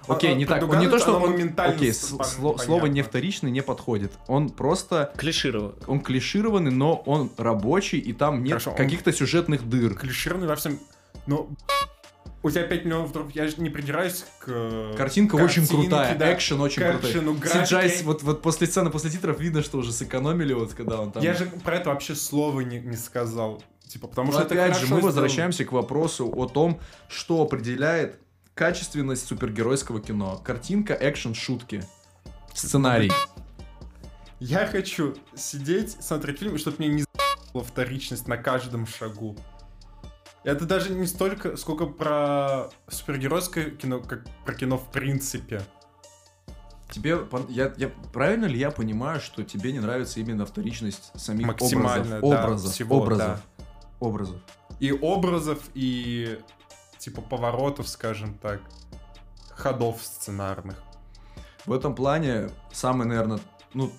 [0.09, 0.63] Окей, а не так.
[0.77, 1.31] Не то, что он...
[1.31, 4.13] моментально Окей, слово не вторичный не подходит.
[4.27, 5.13] Он просто...
[5.17, 5.75] Клишировал.
[5.87, 9.95] Он клишированный, но он рабочий, и там нет каких-то сюжетных дыр.
[9.95, 10.79] Клишированный во всем.
[11.27, 11.51] Но
[12.43, 14.45] у тебя 5 миллионов долларов, я же не придираюсь к...
[14.49, 17.13] э, Картинка очень картинке, крутая, да, экшен очень крутой.
[17.13, 18.05] CGI, графике.
[18.05, 21.23] вот, вот после сцены, после титров видно, что уже сэкономили, вот когда он там...
[21.23, 23.63] Я же про это вообще слова не, не сказал.
[23.89, 25.07] Типа, потому Но что это опять же, хорошо мы сделано.
[25.07, 28.21] возвращаемся к вопросу о том, что определяет
[28.59, 30.43] качественность супергеройского кино.
[30.45, 31.85] Картинка, экшен, шутки.
[32.53, 33.13] Сценарий.
[34.41, 39.37] Я хочу сидеть, смотреть фильм, чтобы мне не за***ла вторичность на каждом шагу.
[40.43, 45.63] Это даже не столько, сколько про супергеройское кино, как про кино в принципе.
[46.91, 47.17] Тебе,
[47.51, 52.31] я, я, правильно ли я понимаю, что тебе не нравится именно вторичность самих Максимально, образов?
[52.31, 53.41] да, образов, всего, образов,
[54.01, 54.41] образов.
[54.81, 56.41] И образов, и
[56.99, 58.61] типа поворотов, скажем так,
[59.51, 60.83] ходов сценарных.
[61.67, 63.41] В этом плане самый, наверное,
[63.75, 63.93] ну,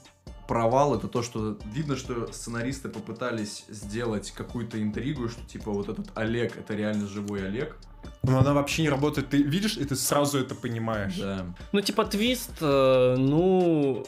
[0.47, 6.07] провал это то, что видно, что сценаристы попытались сделать какую-то интригу, что типа вот этот
[6.15, 7.77] Олег, это реально живой Олег.
[8.23, 9.29] Но она вообще не работает.
[9.29, 11.17] Ты видишь, и ты сразу это понимаешь.
[11.17, 11.45] Да.
[11.71, 14.05] Ну, типа, твист, э, ну...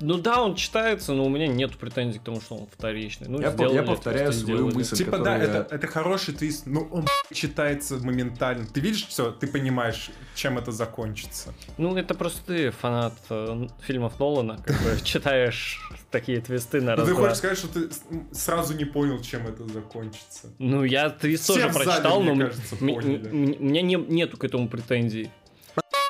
[0.00, 3.28] Ну да, он читается, но у меня нет претензий к тому, что он вторичный.
[3.28, 4.74] Ну, Я по- я повторяю просто свою сделали.
[4.74, 4.96] мысль.
[4.96, 8.66] Типа, да, я- это, это хороший твист, но он читается моментально.
[8.66, 11.54] Ты видишь все, ты понимаешь, чем это закончится.
[11.78, 15.80] Ну, это просто ты фанат э, фильмов Нолана, как бы читаешь
[16.10, 17.90] такие твисты на раз ты хочешь сказать, что ты
[18.32, 20.48] сразу не понял, чем это закончится.
[20.58, 25.30] Ну, я твист тоже прочитал, но у меня не- нету к этому претензий.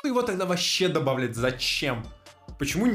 [0.03, 2.05] Его тогда вообще добавлять зачем?
[2.59, 2.87] Почему...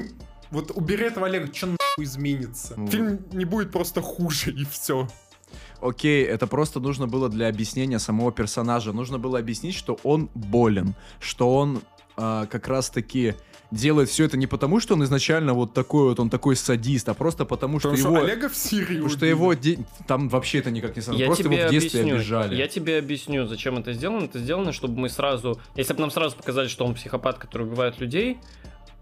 [0.51, 2.75] Вот убери этого Олега, что нахуй изменится?
[2.77, 2.89] Ну.
[2.89, 5.09] Фильм не будет просто хуже, и все.
[5.81, 8.93] Окей, это просто нужно было для объяснения самого персонажа.
[8.93, 11.83] Нужно было объяснить, что он болен, что он
[12.17, 13.35] а, как раз-таки
[13.71, 17.15] делает все это не потому, что он изначально вот такой вот, он такой садист, а
[17.15, 18.25] просто потому, Потому что что его...
[18.25, 21.21] Олега в Сирии Потому что его де- там вообще это никак не связано.
[21.21, 22.17] Я Просто тебе его в детстве объясню.
[22.17, 22.57] обижали.
[22.57, 24.25] Я тебе объясню, зачем это сделано.
[24.25, 25.61] Это сделано, чтобы мы сразу...
[25.77, 28.39] Если бы нам сразу показали, что он психопат, который убивает людей,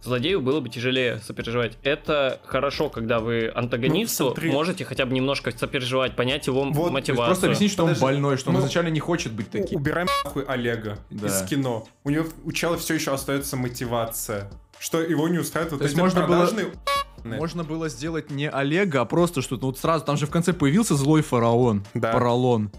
[0.03, 1.77] злодею было бы тяжелее сопереживать.
[1.83, 4.51] Это хорошо, когда вы антагонисту Ну, смотри.
[4.51, 7.27] можете хотя бы немножко сопереживать, понять его Вот, мотивацию.
[7.27, 9.79] просто объяснить, что Подожди, он больной, что он мы- изначально не хочет быть таким.
[9.79, 11.27] Убираем нахуй Олега Да.
[11.27, 11.87] из кино.
[12.05, 14.51] У него у чела все еще остается мотивация.
[14.79, 16.67] Что его не устраивает вот То есть эти можно было- продажные
[17.25, 20.53] Можно было сделать не Олега, а просто что-то, ну вот сразу, там же в конце
[20.53, 22.13] появился злой фараон, Да.
[22.13, 22.71] Поролон.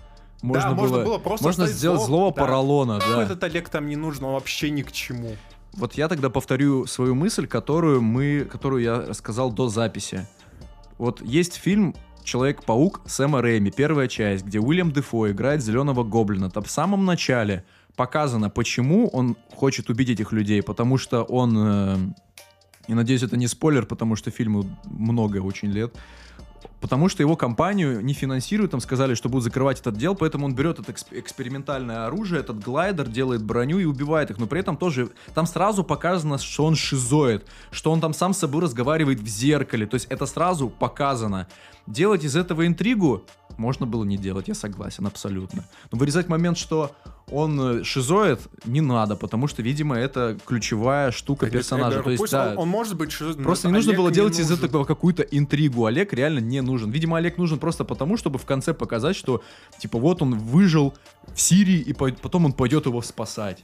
[0.42, 2.40] Можно, Да, можно было, было просто можно сделать злого, злого да.
[2.42, 3.24] Поролона, да.
[3.24, 5.36] этот Олег там не нужен, он вообще ни к чему.
[5.74, 10.28] Вот я тогда повторю свою мысль, которую мы, которую я рассказал до записи.
[10.98, 16.50] Вот есть фильм Человек-паук Сэма Рэйми, первая часть, где Уильям Дефо играет зеленого гоблина.
[16.50, 17.64] Там в самом начале
[17.96, 21.98] показано, почему он хочет убить этих людей, потому что он, э,
[22.88, 25.96] и надеюсь, это не спойлер, потому что фильму много очень лет,
[26.82, 30.56] потому что его компанию не финансируют, там сказали, что будут закрывать этот дел, поэтому он
[30.56, 34.78] берет это эксп- экспериментальное оружие, этот глайдер, делает броню и убивает их, но при этом
[34.78, 39.28] тоже там сразу показано, что он шизоид, что он там сам с собой разговаривает в
[39.28, 41.48] зеркале, то есть это сразу показано.
[41.90, 43.24] Делать из этого интригу
[43.58, 45.66] можно было не делать, я согласен, абсолютно.
[45.92, 46.92] Но вырезать момент, что
[47.32, 52.00] он э, шизоид, не надо, потому что, видимо, это ключевая штука я персонажа.
[52.00, 54.00] говорю, То есть, да, он, он может быть шизоидом, но Просто это не нужно Олег
[54.02, 54.66] было делать из нужен.
[54.66, 55.86] этого какую-то интригу.
[55.86, 56.92] Олег реально не нужен.
[56.92, 59.42] Видимо, Олег нужен просто потому, чтобы в конце показать, что,
[59.80, 60.94] типа, вот он выжил
[61.34, 63.64] в Сирии, и по- потом он пойдет его спасать.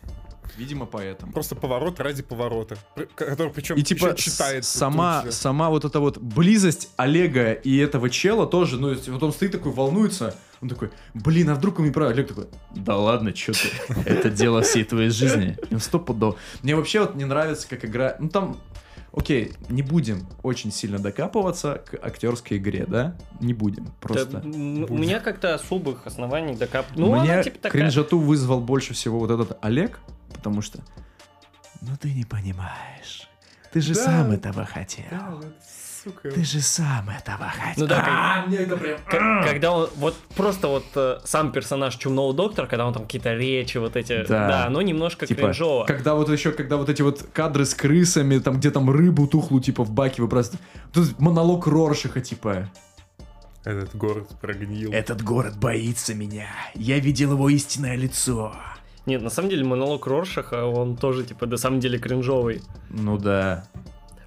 [0.57, 1.31] Видимо, поэтому.
[1.33, 2.77] Просто поворот ради поворота,
[3.15, 8.45] который причем И типа с- сама, сама вот эта вот близость Олега и этого чела
[8.47, 11.91] тоже, ну, если вот он стоит такой, волнуется, он такой, блин, а вдруг он не
[11.91, 12.11] прав?
[12.11, 13.67] Олег такой, да ладно, что ты,
[14.05, 15.57] это дело всей твоей жизни.
[15.69, 16.35] Ну, Стопудово.
[16.63, 18.57] Мне вообще вот не нравится, как игра, ну, там,
[19.11, 23.15] окей, не будем очень сильно докапываться к актерской игре, да?
[23.41, 24.37] Не будем, Да, просто.
[24.39, 26.85] м, у меня как-то особых оснований докап...
[26.95, 27.81] Ну, Мне она типа такая.
[27.81, 29.99] кринжату вызвал больше всего вот этот Олег,
[30.35, 30.79] потому что,
[31.81, 33.27] ну ты не понимаешь,
[33.71, 34.03] Ты же Да.
[34.05, 35.03] сам этого хотел.
[35.11, 35.53] Да, вот,
[36.03, 36.31] сука.
[36.31, 37.83] Ты же сам этого хотел.
[37.83, 38.97] Ну да, как- А, мне это прям...
[38.99, 43.33] К- Когда он, вот просто вот э, сам персонаж Чумного Доктора, когда он там какие-то
[43.33, 44.47] речи вот эти, Да.
[44.47, 45.85] да, оно немножко Типа, кринжово.
[45.85, 49.61] когда вот еще, когда вот эти вот кадры с крысами, там, где там рыбу тухлую,
[49.61, 50.61] типа, в баке выбрасывают.
[50.93, 52.69] Тут монолог Роршиха, типа,
[53.65, 54.93] Этот город прогнил.
[54.93, 56.47] Этот город боится меня.
[56.75, 58.55] Я видел его истинное лицо.
[59.05, 62.61] Нет, на самом деле монолог Роршаха, он тоже, типа, на самом деле кринжовый.
[62.89, 63.67] Ну да.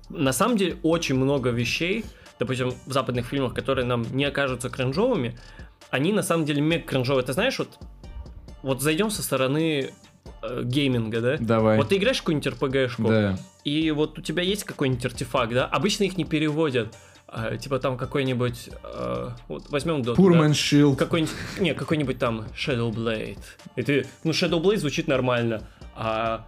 [0.08, 2.04] На самом деле очень много вещей,
[2.38, 5.38] допустим, в западных фильмах, которые нам не окажутся кринжовыми,
[5.90, 7.24] они на самом деле мега кринжовые.
[7.24, 7.78] Ты знаешь, вот,
[8.62, 9.90] вот зайдем со стороны
[10.42, 11.36] э, гейминга, да?
[11.40, 11.76] Давай.
[11.76, 13.38] Вот ты играешь в какую-нибудь РПГшку, Да.
[13.64, 15.66] и вот у тебя есть какой-нибудь артефакт, да?
[15.66, 16.94] Обычно их не переводят.
[17.30, 18.70] А, типа там какой-нибудь...
[18.82, 20.16] э, вот возьмем Dota,
[20.48, 20.54] да?
[20.54, 20.98] Шилд.
[20.98, 23.38] Какой-нибудь, не, какой-нибудь там Shadow Blade.
[23.76, 25.62] И ты, ну, Shadow Blade звучит нормально,
[25.94, 26.46] а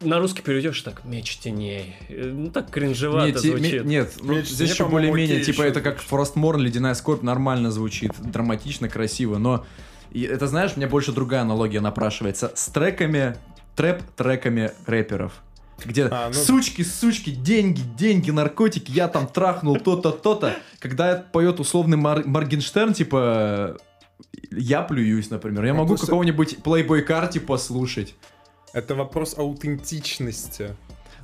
[0.00, 1.96] на русский перейдешь так, меч теней.
[2.08, 3.84] Э, Ну, так кринжевато Нет, те- ме- звучит.
[3.84, 8.12] нет, ну, Меч здесь еще более-менее, типа, еще это как Фростморн, Ледяная Скорбь, нормально звучит,
[8.20, 9.64] драматично, красиво, но
[10.12, 13.36] и это, знаешь, мне больше другая аналогия напрашивается, с треками,
[13.74, 15.32] трэп-треками рэперов.
[15.84, 20.56] Где А, ну- сучки, сучки, деньги, деньги, наркотики, я там трахнул то-то, то-то.
[20.78, 23.76] Когда поет условный Мар- Моргенштерн, типа,
[24.50, 25.64] я плююсь, например.
[25.64, 28.14] Я Ну, могу просто- какого-нибудь Playboy Карти послушать.
[28.72, 30.76] Это вопрос аутентичности.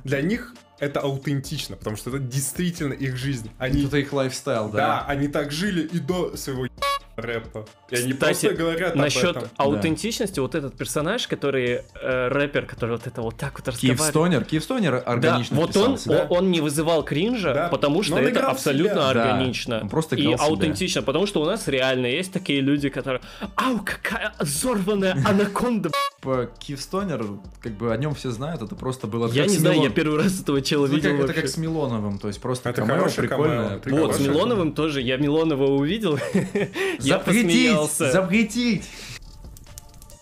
[0.03, 3.49] Для них это аутентично, потому что это действительно их жизнь.
[3.57, 4.77] Они, Это их лайфстайл, да.
[4.77, 5.05] да.
[5.07, 6.67] они так жили и до своего
[7.15, 7.65] рэпа.
[7.89, 9.49] И они Кстати, просто говорят Насчет об этом.
[9.57, 13.99] аутентичности, вот этот персонаж, который э, рэпер, который вот это вот так вот разговаривает.
[13.99, 16.23] Киевстонер, Киевстонер Да, органично вот он, да.
[16.23, 19.13] о- он не вызывал кринжа, Да, потому что он это абсолютно себя.
[19.13, 19.79] Да, органично.
[19.81, 20.35] он просто и себя.
[20.39, 23.21] аутентично, потому что у нас реально есть такие люди, которые
[23.55, 25.89] Ау, какая взорванная анаконда!
[26.21, 27.25] Типа, Киевстонер,
[27.61, 30.39] как бы о нем все знают, это просто было Я не знаю, я первый раз
[30.39, 33.81] этого чела Это видел это как с Милоновым, то есть просто Это камео хорошее прикольное.
[33.85, 34.19] Вот, с.
[34.19, 35.01] Милоновым тоже.
[35.01, 36.19] Я Милонова увидел,
[37.11, 37.45] я Запретить!
[37.45, 38.11] посмеялся.
[38.11, 38.89] Запретить!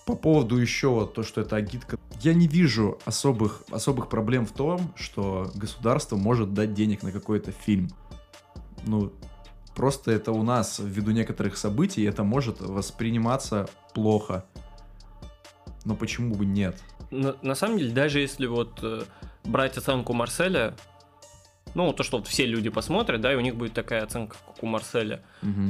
[0.06, 1.98] По поводу еще вот то, что это агитка.
[2.22, 7.52] Я не вижу особых, особых проблем в том, что государство может дать денег на какой-то
[7.52, 7.90] фильм.
[8.86, 9.14] Ну,
[9.76, 14.46] просто это у нас, ввиду некоторых событий, это может восприниматься плохо.
[15.86, 16.82] Но почему бы нет?
[17.12, 19.04] На, на самом деле, даже если вот э,
[19.44, 20.76] брать оценку Марселя,
[21.76, 24.64] ну, то, что вот все люди посмотрят, да, и у них будет такая оценка, как
[24.64, 25.22] у Марселя.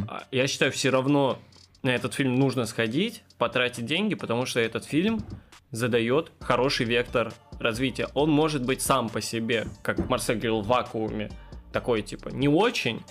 [0.07, 1.39] А, Я считаю, все равно
[1.83, 5.23] на этот фильм нужно сходить, потратить деньги, потому что этот фильм
[5.71, 8.07] задает хороший вектор развития.
[8.13, 11.29] Он может быть сам по себе, как Марсель говорил, в вакууме,
[11.71, 13.01] такой типа не очень,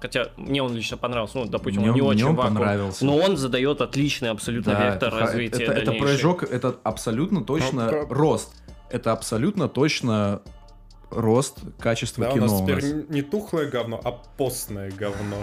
[0.00, 3.04] хотя мне он лично понравился, ну, допустим, Мне он не мне очень он вакуум, понравился.
[3.06, 7.88] но он задает отличный абсолютно Да, вектор это развития Это, это прыжок, это абсолютно точно
[7.88, 8.52] про- рост.
[8.90, 10.42] Это абсолютно точно
[11.10, 12.84] рост качества Да, у кино нас у теперь нас.
[13.08, 15.36] не- не тухлое говно, а постное говно.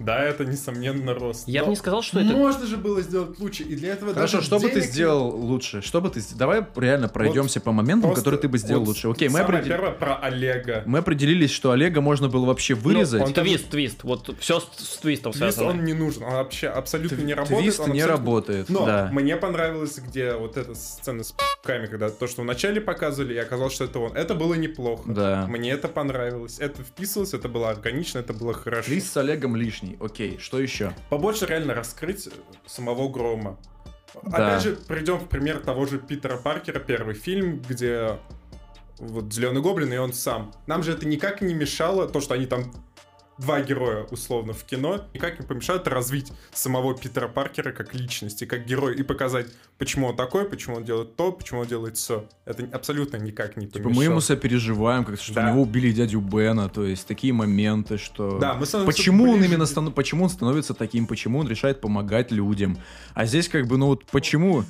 [0.00, 1.46] Да, это несомненно рост.
[1.48, 2.30] Я бы не сказал, что это...
[2.32, 5.28] Можно же было сделать лучше, и для этого Хорошо, даже что бы ты денег- сделал
[5.36, 5.82] лучше?
[5.82, 6.20] Что бы ты...
[6.20, 9.08] с- Давай реально пройдемся по моментам, Просто которые ты бы сделал вот лучше.
[9.10, 10.82] Окей, мы, самое определ- первое про Олега.
[10.86, 13.20] мы определились, что Олега можно было вообще вырезать.
[13.20, 15.70] Ну, он- Твист, твист, вот все с, с твистом Твист, связано.
[15.70, 17.60] он не нужен, он вообще абсолютно не работает.
[17.62, 19.08] Твист он не абсолютно- работает, Но да.
[19.12, 23.74] мне понравилось, где вот эта сцена с пуками, когда то, что вначале показывали, и оказалось,
[23.74, 24.12] что это он.
[24.16, 25.02] Это было неплохо.
[25.06, 25.46] Да.
[25.48, 26.58] Мне это понравилось.
[26.58, 28.84] Это вписывалось, это было органично, это было хорошо.
[28.86, 29.87] Твист с Олегом лишний.
[30.00, 30.92] Окей, что еще?
[31.08, 32.28] Побольше реально раскрыть
[32.66, 33.58] самого Грома.
[34.22, 34.48] Да.
[34.48, 38.18] Опять же, придем в пример того же Питера Паркера, первый фильм, где
[38.98, 40.52] вот Зеленый Гоблин и он сам.
[40.66, 42.72] Нам же это никак не мешало, то, что они там
[43.38, 48.66] два героя, условно, в кино, никак не помешает развить самого Питера Паркера как личности, как
[48.66, 49.46] героя, и показать,
[49.78, 52.28] почему он такой, почему он делает то, почему он делает все.
[52.44, 53.94] Это абсолютно никак не Типа помешало.
[53.96, 55.46] мы ему сопереживаем, как что Да.
[55.46, 58.38] у него убили дядю Бена, то есть такие моменты, что...
[58.38, 59.90] Да, мы Почему он именно стану...
[59.90, 62.78] почему он становится таким, почему он решает помогать людям?
[63.14, 64.64] А здесь как бы, ну вот почему?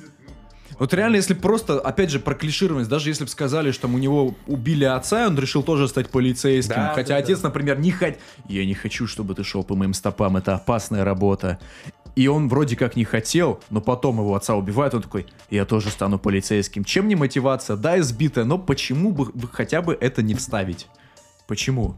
[0.79, 4.33] Вот реально, если просто, опять же, про клишированность, даже если бы сказали, что у него
[4.47, 7.49] убили отца, и он решил тоже стать полицейским, Да, хотя да, отец, да.
[7.49, 8.15] например, не хоть...
[8.47, 11.59] Я не хочу, чтобы ты шел по моим стопам, это опасная работа.
[12.15, 15.89] И он вроде как не хотел, но потом его отца убивают, он такой, я тоже
[15.89, 16.83] стану полицейским.
[16.85, 17.75] Чем не мотивация?
[17.75, 20.87] Да, избитая, но почему бы хотя бы это не вставить?
[21.45, 21.95] Почему?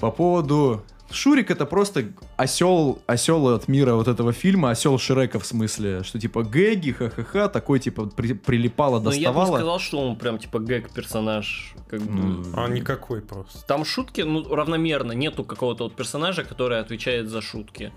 [0.00, 0.84] По поводу...
[1.14, 2.04] Шурик это просто
[2.36, 7.48] осел, осел от мира вот этого фильма, осел Шрека в смысле, что типа гэги, ха-ха-ха,
[7.48, 9.56] такой типа при- прилипало, Но Ну, я бы не доставало.
[9.58, 11.74] сказал, что он прям типа гэг-персонаж.
[11.88, 12.10] Как бы.
[12.12, 13.64] Ну, А никакой просто.
[13.66, 15.12] Там шутки, ну, равномерно.
[15.12, 17.92] Нету какого-то вот персонажа, который отвечает за шутки.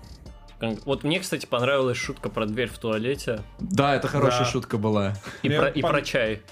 [0.84, 4.50] Вот мне, кстати, понравилась шутка про дверь в туалете Да, это хорошая Да.
[4.50, 5.14] шутка была.
[5.42, 6.42] и, про, и про чай.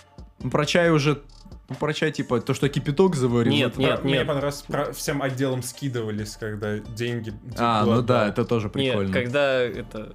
[0.51, 1.23] Про чай уже
[1.69, 3.53] Ну, про чай, типа, то, что кипяток заварил.
[3.53, 4.27] Нет, это- нет, Мне нет.
[4.27, 7.33] понравилось, про- всем отделом скидывались, когда деньги...
[7.59, 8.29] А, было ну да, отдал.
[8.31, 9.09] это тоже прикольно.
[9.09, 10.13] Нет, когда это...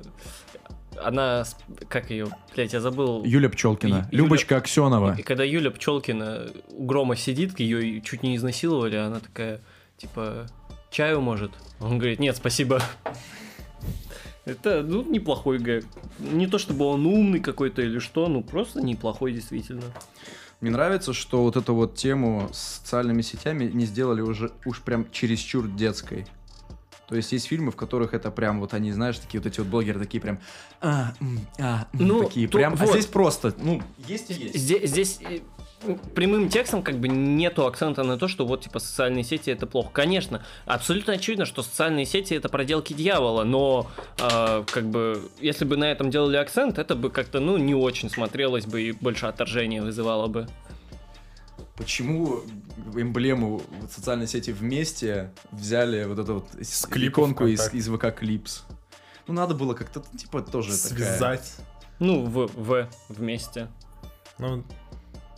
[1.04, 1.44] Она...
[1.90, 2.28] Как ее?
[2.56, 3.24] Блять, я забыл.
[3.26, 4.08] Юля Пчелкина.
[4.12, 5.16] Ю- Любочка Аксенова.
[5.18, 9.60] И когда Юля Пчелкина у Грома сидит, ее чуть не изнасиловали, она такая,
[9.98, 10.48] типа,
[10.90, 11.52] чаю может?
[11.82, 12.82] Он говорит, нет, спасибо.
[14.46, 15.86] Это, ну, неплохой гэг.
[16.20, 19.84] Не то чтобы он умный какой-то или что, ну, просто неплохой действительно.
[20.62, 25.10] Мне нравится, что вот эту вот тему с социальными сетями не сделали уже уж прям
[25.12, 26.28] чересчур детской.
[27.10, 29.68] То есть есть фильмы, в которых это прям вот они, знаешь, такие вот эти вот
[29.68, 30.40] блогеры такие прям,
[30.80, 31.14] а,
[31.60, 32.74] а, Ну, такие то- прям.
[32.74, 32.92] А вот.
[32.92, 34.56] здесь просто, ну, есть и есть.
[34.56, 35.40] Здесь, здесь э,
[36.16, 39.90] прямым текстом как бы нету акцента на то, что вот типа социальные сети это плохо.
[39.92, 43.90] Конечно, абсолютно очевидно, что социальные сети это проделки дьявола, но
[44.20, 48.10] э, как бы если бы на этом делали акцент, это бы как-то ну не очень
[48.10, 50.48] смотрелось бы и больше отторжения вызывало бы.
[51.76, 52.42] Почему
[52.96, 58.66] эмблему социальной сети вместе взяли вот эту вот С иконку из, из ВК Клипс?
[59.28, 61.08] Ну, надо было как-то, типа, тоже такая...
[61.08, 61.56] Связать.
[62.00, 63.68] Ну в в вместе.
[64.38, 64.64] Ну,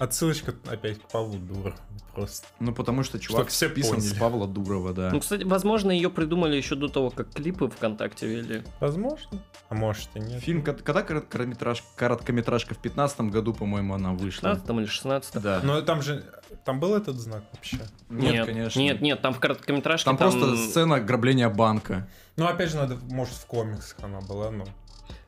[0.03, 1.75] отсылочка опять к Павлу Дур.
[2.13, 2.45] Просто.
[2.59, 4.19] Ну, потому что чувак все вписан с поняли.
[4.19, 5.09] Павла Дурова, да.
[5.11, 8.63] Ну, кстати, возможно, ее придумали еще до того, как клипы ВКонтакте вели.
[8.79, 9.41] Возможно.
[9.69, 10.39] А может и нет.
[10.43, 14.51] Фильм, ко- когда короткометраж, короткометражка в 15 году, по-моему, она вышла.
[14.51, 15.61] 15 или 16 Да.
[15.63, 16.23] Но там же...
[16.65, 17.79] Там был этот знак вообще?
[18.09, 18.79] Нет, конечно.
[18.79, 22.07] Нет, нет, там в короткометражке Там, просто сцена ограбления банка.
[22.35, 24.65] Ну, опять же, надо, может, в комиксах она была, ну.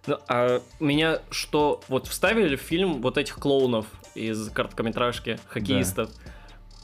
[0.06, 6.10] Ну, а меня что, вот вставили в фильм вот этих клоунов из короткометражки, хоккеистов.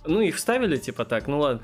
[0.05, 1.61] Ну, их вставили, типа так, ну ладно.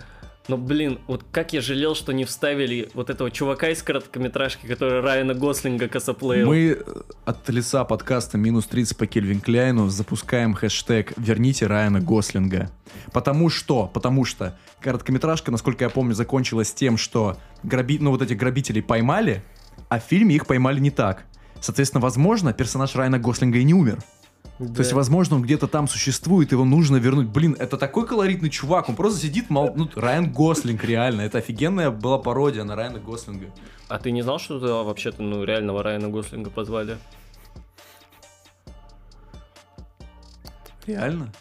[0.48, 5.02] Но, блин, вот как я жалел, что не вставили вот этого чувака из короткометражки, который
[5.02, 6.48] Райана Гослинга косоплеил.
[6.48, 12.72] Мы э, от лица подкаста «Минус 30 по Кельвин Кляйну» запускаем хэштег «Верните Райана Гослинга».
[13.12, 18.00] Потому что, потому что короткометражка, насколько я помню, закончилась тем, что граби...
[18.00, 19.44] ну, вот этих грабителей поймали,
[19.90, 21.26] а в фильме их поймали не так.
[21.60, 24.00] Соответственно, возможно, персонаж Райана Гослинга и не умер.
[24.58, 27.28] То есть, возможно, он где-то там существует, его нужно вернуть.
[27.28, 29.72] Блин, это такой колоритный чувак, он просто сидит, мол...
[29.76, 31.22] ну, Райан Гослинг, реально.
[31.22, 33.54] Это офигенная была пародия на Райана Гослинга.
[33.88, 36.98] А ты не знал, что туда вообще-то, ну, реального Райана Гослинга позвали?
[40.88, 41.32] Реально?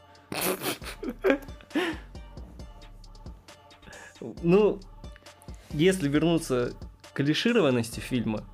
[4.43, 4.81] Ну,
[5.71, 6.75] если вернуться
[7.13, 8.45] к клишированности фильма,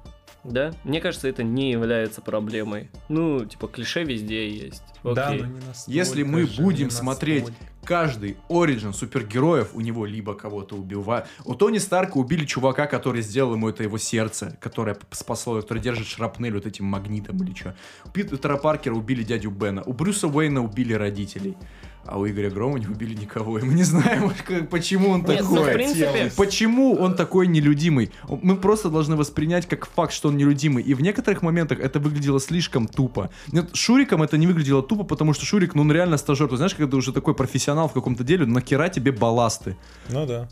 [0.45, 2.91] да, мне кажется, это не является проблемой.
[3.09, 4.83] Ну, типа, клише везде есть.
[5.05, 5.43] Да, Окей.
[5.43, 7.47] но не настолько Если мы же, будем смотреть
[7.85, 11.27] каждый оригин супергероев, у него либо кого-то убивают.
[11.45, 16.07] У Тони Старка убили чувака, который сделал ему это его сердце, которое спасло, который держит
[16.07, 17.77] шрапнель вот этим магнитом или что.
[18.05, 19.83] У Питера Паркера убили дядю Бена.
[19.85, 21.57] У Брюса Уэйна убили родителей.
[22.05, 23.59] А у Игоря Грома не убили никого.
[23.59, 25.73] И мы не знаем, как- почему он Нет, ну, в такой.
[25.73, 26.33] принципе.
[26.37, 28.11] Почему он такой нелюдимый?
[28.29, 30.83] Мы просто должны воспринять как факт, что он нелюдимый.
[30.83, 33.31] И в некоторых моментах это выглядело слишком тупо.
[33.53, 36.49] Нет, Шуриком это не выглядело тупо, потому что Шурик, ну он реально стажер.
[36.49, 39.77] Ты знаешь, когда ты уже такой профессионал в каком-то деле, нахера тебе балласты.
[40.09, 40.49] Ну да.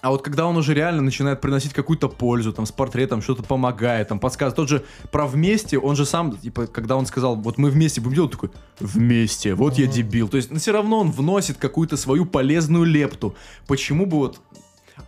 [0.00, 4.08] А вот когда он уже реально начинает приносить какую-то пользу, там, с портретом что-то помогает,
[4.08, 4.56] там, подсказывает.
[4.56, 8.14] Тот же про вместе, он же сам, типа, когда он сказал, вот мы вместе будем
[8.16, 10.28] делать, такой, вместе, вот я дебил.
[10.28, 13.34] То есть, все равно он вносит какую-то свою полезную лепту.
[13.66, 14.40] Почему бы вот...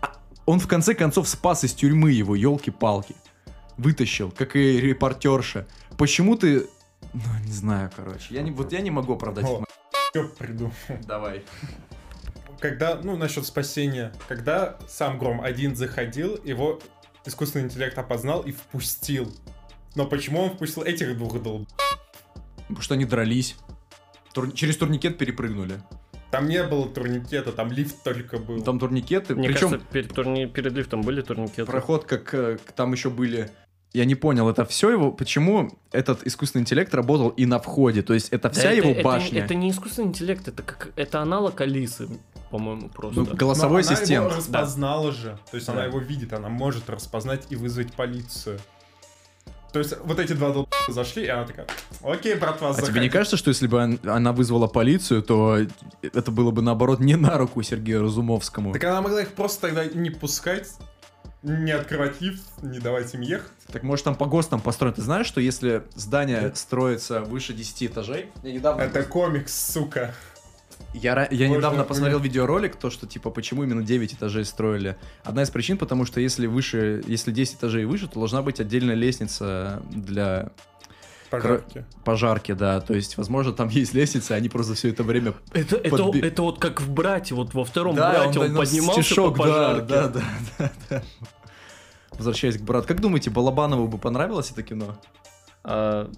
[0.00, 0.12] А,
[0.46, 3.14] Он в конце концов спас из тюрьмы его, елки-палки.
[3.76, 5.66] Вытащил, как и репортерша.
[5.96, 6.66] Почему ты...
[7.12, 8.34] Ну, не знаю, короче.
[8.34, 9.64] Я не, вот я не могу оправдать О.
[10.38, 10.72] придумал?
[11.06, 11.44] Давай.
[12.60, 16.80] Когда, ну, насчет спасения, когда сам Гром один заходил, его
[17.24, 19.32] искусственный интеллект опознал и впустил.
[19.94, 21.68] Но почему он впустил этих двух долб?
[22.62, 23.56] Потому что они дрались.
[24.34, 25.80] Тур- Через турникет перепрыгнули.
[26.30, 28.62] Там не было турникета, там лифт только был.
[28.62, 29.34] Там турникеты.
[29.34, 31.64] Мне Причем кажется, перед, турни- перед лифтом были турникеты.
[31.64, 33.50] проход как э, там еще были.
[33.94, 35.10] Я не понял, это все его.
[35.10, 38.02] Почему этот искусственный интеллект работал и на входе?
[38.02, 39.42] То есть это Да вся это- его это башня.
[39.44, 42.08] Это не искусственный интеллект, это как это аналог Алисы,
[42.50, 43.20] по-моему, просто.
[43.20, 44.26] Ну, Но голосовой она ассистент.
[44.26, 45.38] его распознала же.
[45.50, 45.74] То есть Да.
[45.74, 48.58] она его видит, она может распознать и вызвать полицию.
[49.72, 51.66] То есть вот эти два долб зашли, и она такая,
[52.02, 53.08] окей, братва, А тебе не заходи».
[53.10, 55.58] кажется, что если бы он- она вызвала полицию, то
[56.00, 58.72] это было бы наоборот не на руку Сергею Разумовскому?
[58.72, 60.70] Так она могла их просто тогда не пускать,
[61.42, 63.52] не открывать лифт, не давать им ехать.
[63.70, 64.94] Так может там по ГОСТам построен.
[64.94, 68.30] Ты знаешь, что если здание строится выше 10 этажей?
[68.42, 70.14] Я недавно, Это комикс, сука.
[70.94, 74.96] Я, я недавно посмотрел видеоролик, то, что типа почему именно 9 этажей строили.
[75.22, 78.94] Одна из причин, потому что если выше, если 10 этажей выше, то должна быть отдельная
[78.94, 80.50] лестница для
[81.30, 81.84] Пожарки.
[82.04, 82.80] пожарки, да.
[82.80, 85.34] То есть, возможно, там есть лестница, они просто все это время...
[85.52, 88.70] Это, это, Подби- это вот как в «Брате», вот во втором Да, «Брате» он, донес
[88.70, 89.86] поднимался стишок, по пожарке.
[89.86, 90.22] Да, да,
[90.58, 91.02] да, да.
[92.12, 92.88] Возвращаясь к брату.
[92.88, 94.98] Как думаете, Балабанову бы понравилось это кино?
[95.62, 96.10] А,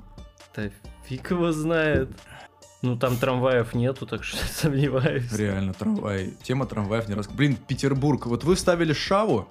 [0.54, 0.70] да
[1.10, 2.08] фиг его знает.
[2.82, 5.30] Ну, там трамваев нету, так что сомневаюсь.
[5.32, 6.34] Реально, трамвай.
[6.42, 7.28] Тема трамваев не раз.
[7.28, 8.26] Блин, Петербург.
[8.26, 9.48] Вот вы вставили Шаву.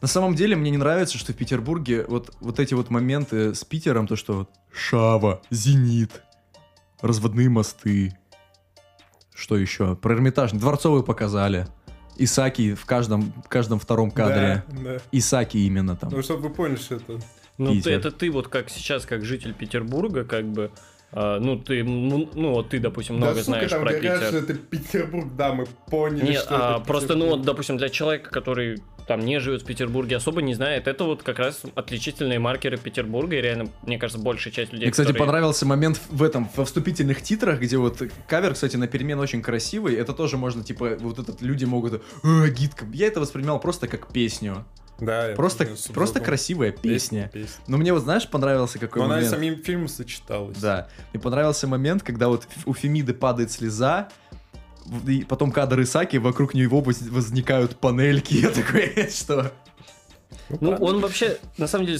[0.00, 3.64] На самом деле мне не нравится, что в Петербурге вот, вот эти вот моменты с
[3.64, 6.22] Питером, то что вот Шава, Зенит,
[7.02, 8.16] разводные мосты.
[9.34, 9.94] Что еще?
[9.96, 10.52] Про Эрмитаж.
[10.52, 11.66] Дворцовый показали.
[12.16, 14.64] Исаки в каждом, в каждом втором кадре.
[14.68, 14.98] Да, да.
[15.12, 16.10] Исаки именно там.
[16.10, 17.20] Ну, чтобы вы поняли, что это...
[17.58, 20.70] Ну, ты, это ты вот как сейчас, как житель Петербурга, как бы,
[21.12, 24.22] а, ну, ты, ну, ну, вот ты, допустим, много да, сука, знаешь там про Питер.
[24.22, 27.90] что это Петербург, да, мы поняли, Нет, что а, это просто, ну, вот, допустим, для
[27.90, 32.38] человека, который там не живет в Петербурге, особо не знает, это вот как раз отличительные
[32.38, 36.22] маркеры Петербурга, и реально, мне кажется, большая часть людей, Мне, кстати, которые- понравился момент в
[36.22, 39.94] этом, во вступительных титрах, где вот кавер, кстати, на перемен очень красивый.
[39.96, 42.02] Это тоже можно, типа, вот этот люди могут...
[42.22, 42.86] «А, гидка.
[42.92, 44.64] Я это воспринимал просто как песню.
[45.04, 47.28] Да, Просто, суб- просто красивая песня.
[47.32, 47.56] песня.
[47.66, 49.34] Но мне вот, знаешь, понравился какой Но она и момент?
[49.34, 50.56] самим фильмом сочеталась.
[50.58, 50.88] Да.
[51.12, 54.08] Мне понравился момент, когда вот у Фемиды падает слеза,
[55.06, 58.34] и потом кадр Исаки, вокруг него воз- возникают панельки.
[58.42, 59.52] Я такой, что?
[60.48, 60.84] Ну, правда.
[60.84, 61.98] он вообще, на самом деле,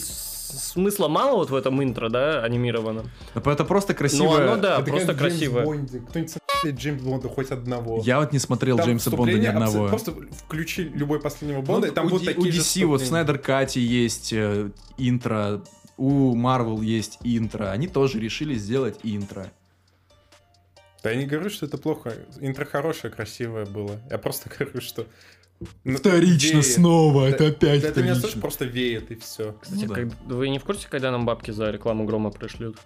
[0.58, 3.10] смысла мало вот в этом интро, да, анимированном.
[3.34, 4.52] Ну, Это просто Но красивое...
[4.52, 5.60] оно, да, Это просто красиво.
[5.62, 8.00] Кто-нибудь Джеймс Бонда хоть одного.
[8.04, 9.88] Я вот не смотрел Там Джеймса Бонда ни одного.
[9.88, 10.14] Просто
[10.46, 13.00] включи любой последнего Бонда, Ну, и там у, будут Ди- у такие же DC вот
[13.00, 13.06] в.
[13.06, 15.62] Снайдер Кате есть э, интро,
[15.96, 17.70] у Marvel есть интро.
[17.70, 19.50] Они тоже решили сделать интро.
[21.02, 22.14] Да я не говорю, что это плохо.
[22.40, 24.00] Интро хорошее, красивое было.
[24.10, 25.06] Я просто говорю, что...
[25.84, 26.66] ну, Вторично веет.
[26.66, 28.20] снова, Да- это опять да это вторично.
[28.20, 29.54] слышишь, просто веет и все.
[29.60, 29.94] Кстати, Ну да.
[29.94, 32.76] как- вы не в курсе, когда нам бабки за рекламу Грома пришлют?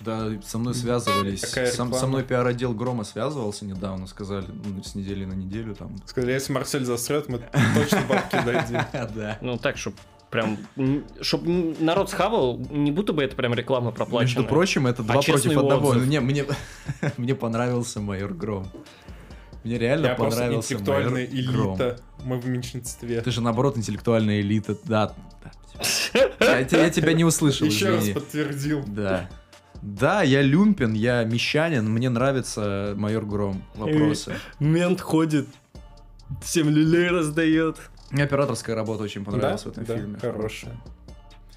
[0.00, 1.40] Да, со мной связывались.
[1.40, 5.96] Какая Сам- со мной пиар-отдел Грома связывался недавно, сказали, ну, с недели на неделю там.
[6.04, 7.40] Сказали, если Марсель засрет, мы
[7.74, 8.80] точно бабки дадим.
[9.14, 9.38] Да.
[9.40, 9.96] Ну, так, чтобы
[10.30, 10.58] прям...
[11.22, 14.42] Чтобы народ схавал, не будто бы это прям реклама проплаченная.
[14.42, 15.94] Между прочим, это два честный против одного.
[15.94, 16.44] Ну, Не, мне,
[17.16, 18.70] мне понравился майор Гром.
[19.66, 21.72] Мне реально Я понравился интеллектуальная майор Гром.
[21.74, 22.00] элита.
[22.24, 23.20] Мы в меньшинстве.
[23.20, 24.76] Ты же наоборот интеллектуальная элита.
[24.84, 25.12] Да.
[25.42, 26.58] да.
[26.58, 28.14] Я, я тебя не услышал, Еще раз извини.
[28.14, 28.84] подтвердил.
[28.86, 29.28] Да.
[29.82, 33.62] Да, я люмпин, я мещанин, мне нравится майор Гром.
[33.74, 34.36] Вопросы.
[34.60, 35.48] Мент ходит,
[36.42, 37.76] всем люлей раздает.
[38.12, 40.18] Мне операторская работа очень понравилась в этом да, фильме.
[40.20, 40.80] хорошая.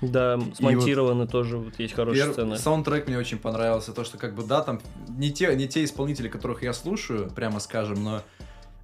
[0.01, 2.57] Да, смонтированы тоже, вот есть хорошие Пер- сцены.
[2.57, 3.91] Саундтрек мне очень понравился.
[3.91, 4.79] То, что как бы, да, там
[5.09, 8.21] не те, не те исполнители, которых я слушаю, прямо скажем, но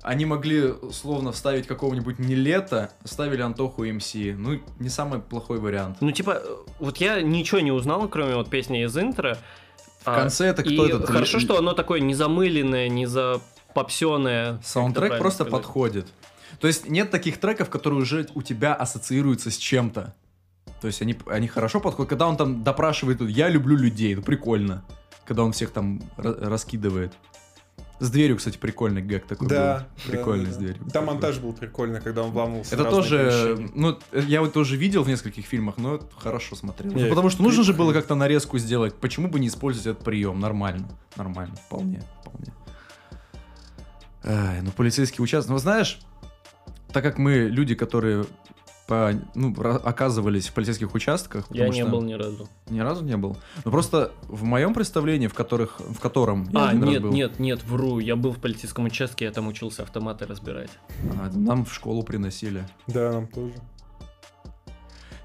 [0.05, 4.13] они могли словно вставить какого-нибудь не лето, ставили Антоху МС.
[4.13, 5.97] Ну, не самый плохой вариант.
[5.99, 6.43] Ну, типа,
[6.79, 9.37] вот я ничего не узнал, кроме вот песни из интро.
[10.01, 11.09] В конце это кто и этот?
[11.09, 14.59] хорошо, что оно такое не замыленное, не запопсенное.
[14.63, 16.07] Саундтрек просто подходит.
[16.59, 20.13] То есть нет таких треков, которые уже у тебя ассоциируются с чем-то.
[20.85, 22.11] То есть они, они хорошо подходят.
[22.11, 24.85] Когда он там допрашивает, я люблю людей, ну прикольно.
[25.25, 27.11] Когда он всех там ра- раскидывает.
[27.99, 29.87] С дверью, кстати, прикольный гэг такой Да.
[30.05, 30.11] был.
[30.11, 30.59] Прикольный да, с да.
[30.59, 30.85] дверью.
[30.93, 32.75] Там монтаж был прикольный, когда он вламывался.
[32.75, 33.71] Это тоже, помещения.
[33.73, 36.93] ну, я вот тоже видел в нескольких фильмах, но хорошо смотрел.
[36.93, 38.93] Не, Потому что нужно же было как-то нарезку сделать.
[38.93, 40.39] Почему бы не использовать этот прием?
[40.39, 42.53] Нормально, нормально, вполне, вполне.
[44.23, 45.49] Ай, ну полицейский участок.
[45.49, 45.99] Ну, знаешь,
[46.93, 48.25] так как мы люди, которые
[48.87, 52.47] по, ну, оказывались в полицейских участках, Я не что был ни разу.
[52.69, 53.35] ни разу не был.
[53.63, 57.63] Ну просто в моем представлении, в которых, в котором я А, нет, был, нет, нет,
[57.63, 57.99] вру.
[57.99, 60.69] Я был в полицейском участке, я там учился автоматы разбирать.
[61.19, 62.63] а, нам в школу приносили.
[62.87, 63.53] Да, нам тоже.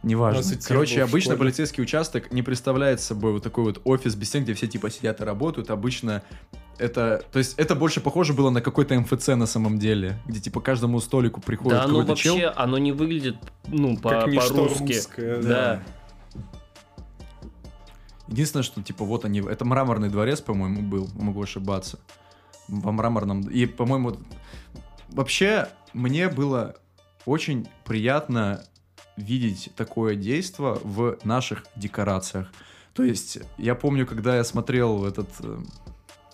[0.03, 0.43] Неважно.
[0.67, 4.67] Короче, обычно полицейский участок не представляет собой вот такой вот офис без стен, где все
[4.67, 5.71] типа сидят и работают.
[5.71, 6.23] Обычно
[6.81, 10.61] это, то есть это больше похоже было на какой-то МФЦ на самом деле, где типа
[10.61, 12.35] каждому столику приходит да, какой-то чел.
[12.35, 13.37] вообще, оно не выглядит,
[13.68, 14.93] ну, по- по-русски.
[14.93, 15.83] русское, да.
[18.28, 21.99] Единственное, что типа вот они, это мраморный дворец, по-моему, был, могу ошибаться.
[22.68, 23.43] Во мраморном.
[23.43, 24.16] И, по-моему,
[25.09, 26.76] вообще мне было
[27.26, 28.64] очень приятно
[29.16, 32.53] видеть такое действо в наших декорациях.
[32.95, 35.59] То есть, я помню, когда я смотрел этот э,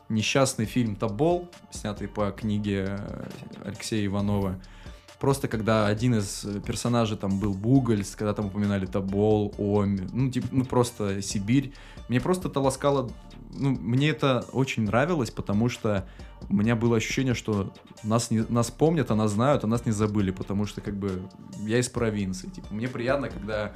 [0.09, 3.29] несчастный фильм «Тобол», снятый по книге э,
[3.65, 4.61] Алексея Иванова,
[5.19, 10.49] просто когда один из персонажей там был Бугольс, когда там упоминали Тобол, Омь, ну, типа,
[10.51, 11.73] ну, просто Сибирь,
[12.09, 13.11] мне просто это ласкало,
[13.53, 16.07] ну, мне это очень нравилось, потому что
[16.49, 19.93] у меня было ощущение, что нас, не, нас помнят, а нас знают, а нас не
[19.93, 21.23] забыли, потому что, как бы,
[21.61, 22.49] я из провинции.
[22.49, 23.73] Типа, мне приятно, когда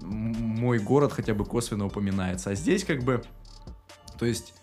[0.00, 2.50] мой город хотя бы косвенно упоминается.
[2.50, 3.22] А здесь как бы,
[4.18, 4.54] то есть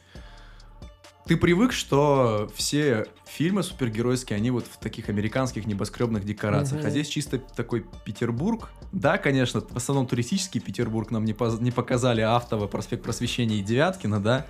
[1.26, 6.88] ты привык, что все фильмы супергеройские, они вот в таких американских небоскребных декорациях, Мгм.
[6.88, 8.70] а здесь чисто такой Петербург.
[8.92, 13.62] Да, конечно, в основном туристический Петербург нам не, поз- не показали Автово, проспект Просвещения и
[13.64, 14.46] Девяткина, да.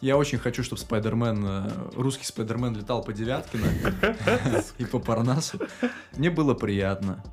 [0.00, 3.66] Я очень хочу, чтобы Спайдермен, э, русский Спайдермен летал по Девяткино
[4.78, 5.58] и по Парнасу.
[6.16, 7.24] Мне было приятно.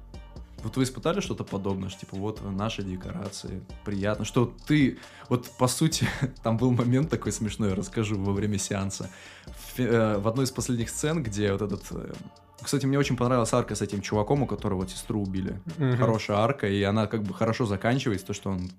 [0.65, 4.97] Вот вы испытали что-то подобное, что типа вот наши декорации, приятно, что ты,
[5.29, 6.07] вот по сути,
[6.43, 9.11] там был момент такой смешной, я расскажу во время сеанса.
[9.45, 11.83] В, э, в одной из последних сцен, где вот этот...
[11.91, 12.13] э,
[12.59, 15.61] Кстати, мне очень понравилась арка с этим чуваком, у которого сестру убили.
[15.77, 15.97] Мгм.
[15.97, 18.71] Хорошая арка, и она как бы хорошо заканчивается, то, что он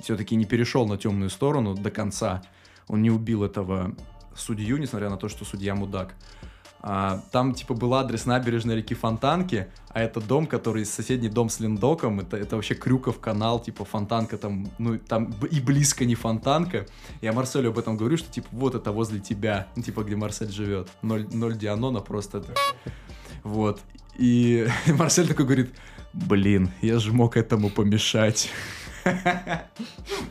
[0.00, 2.42] все-таки не перешел на темную сторону до конца.
[2.88, 3.96] Он не убил этого
[4.34, 6.14] судью, несмотря на то, что судья мудак.
[6.88, 11.58] А, там, типа, был адрес набережной реки Фонтанки, а это дом, который соседний дом с
[11.58, 16.86] Линдоком, это, это вообще Крюков канал, типа, Фонтанка там, ну, там и близко не Фонтанка.
[17.20, 20.52] Я Марселю об этом говорю, что, типа, вот это возле тебя, ну, типа, где Марсель
[20.52, 20.88] живет.
[21.02, 22.44] Ноль, ноль Дианона просто.
[23.42, 23.80] Вот.
[24.16, 25.74] И Марсель такой говорит,
[26.12, 28.48] блин, я же мог этому помешать.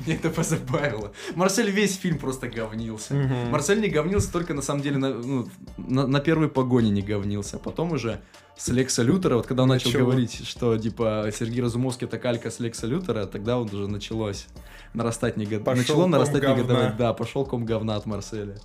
[0.06, 1.12] Мне это позабавило.
[1.36, 3.14] Марсель весь фильм просто говнился.
[3.50, 5.48] Марсель не говнился только на самом деле на, ну,
[5.78, 7.58] на, на первой погоне не говнился.
[7.58, 8.22] а Потом уже
[8.58, 10.04] с Лекса Лютера, вот когда он начал Начало.
[10.04, 14.48] говорить, что типа Сергей Разумовский это калька с Лекса Лютера, тогда он уже началось
[14.94, 15.60] нарастать него...
[15.64, 16.96] Пошел Начало нарастать негодование.
[16.98, 18.56] Да, пошел ком говна от Марселя.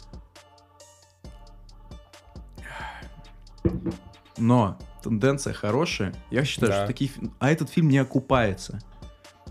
[4.38, 6.14] Но тенденция хорошая.
[6.30, 6.78] Я считаю, Да.
[6.78, 7.10] что такие...
[7.38, 8.80] А этот фильм не окупается.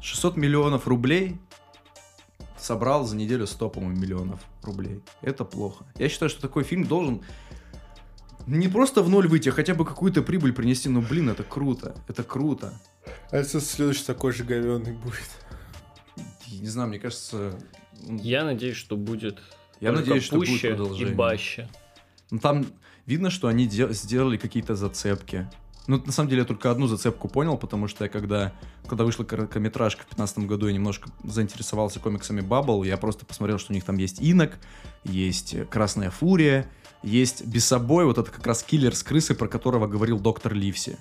[0.02, 1.38] 600 миллионов рублей
[2.58, 5.02] собрал за неделю 100, по-моему, миллионов рублей.
[5.22, 5.86] Это плохо.
[5.98, 7.22] Я считаю, что такой фильм должен
[8.48, 10.90] не просто в ноль выйти, а хотя бы какую-то прибыль принести.
[10.90, 11.96] Ну, блин, это круто.
[12.08, 12.74] Это круто.
[13.32, 15.30] А если следующий такой же говенный будет?
[16.48, 17.58] Я не знаю, мне кажется...
[18.08, 19.40] Я надеюсь, что будет
[19.80, 21.16] Я надеюсь, что будет пуще и продолжение.
[21.16, 21.70] баще.
[22.32, 22.66] Ну, там
[23.06, 25.50] видно, что они де- сделали какие-то зацепки.
[25.90, 28.54] Ну, на самом деле, я только одну зацепку понял, потому что я когда,
[28.88, 33.72] когда вышла короткометражка в 2015 году, я немножко заинтересовался комиксами Баббл, я просто посмотрел, что
[33.72, 34.60] у них там есть Инок,
[35.04, 36.70] есть э, Красная Фурия,
[37.02, 41.00] есть Бесобой, вот это как раз киллер с крысой, про которого говорил доктор Ливси.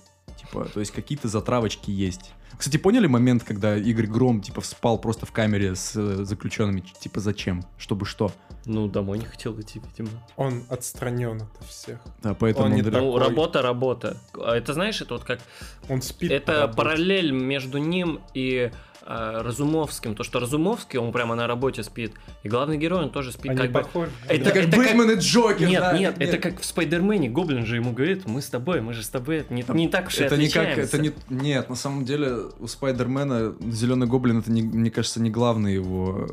[0.51, 2.33] Типа, то есть какие-то затравочки есть.
[2.57, 6.83] Кстати, поняли момент, когда Игорь Гром, типа, спал просто в камере с э, заключенными?
[6.99, 7.65] Типа, зачем?
[7.77, 8.33] Чтобы что?
[8.65, 10.11] Ну, домой не хотел идти, видимо.
[10.37, 12.01] Он отстранен от всех.
[12.23, 14.17] Да, поэтому Он не он- так- Ну, работа, работа.
[14.35, 15.41] А Это знаешь, это вот как...
[15.89, 16.33] Он спит.
[16.33, 18.73] Это параллель между ним и
[19.09, 20.15] Разумовским.
[20.15, 22.13] То, что Разумовский, он прямо на работе спит.
[22.43, 23.51] И главный герой, он тоже спит.
[23.53, 24.11] Они как бы- похожи.
[24.27, 27.31] Это Это как это как- Бэтмен и Джокер, Нет, да, нет, это как в Спайдермене.
[27.31, 29.39] Гоблин же ему говорит, мы с тобой, мы же с тобой.
[29.39, 32.37] Это не, не так уж и это не как, это не, нет, на самом деле
[32.61, 36.27] у Спайдермена Зеленый Гоблин это, не, мне кажется, не главный его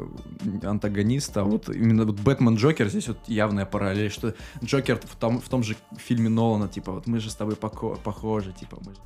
[0.63, 5.15] э, антагонист, а вот именно вот Бэтмен Джокер здесь вот явная параллель, что Джокер в
[5.15, 8.77] том, в том же фильме Нолана, типа, вот мы же с тобой поко- похожи, типа,
[8.85, 8.99] мы же...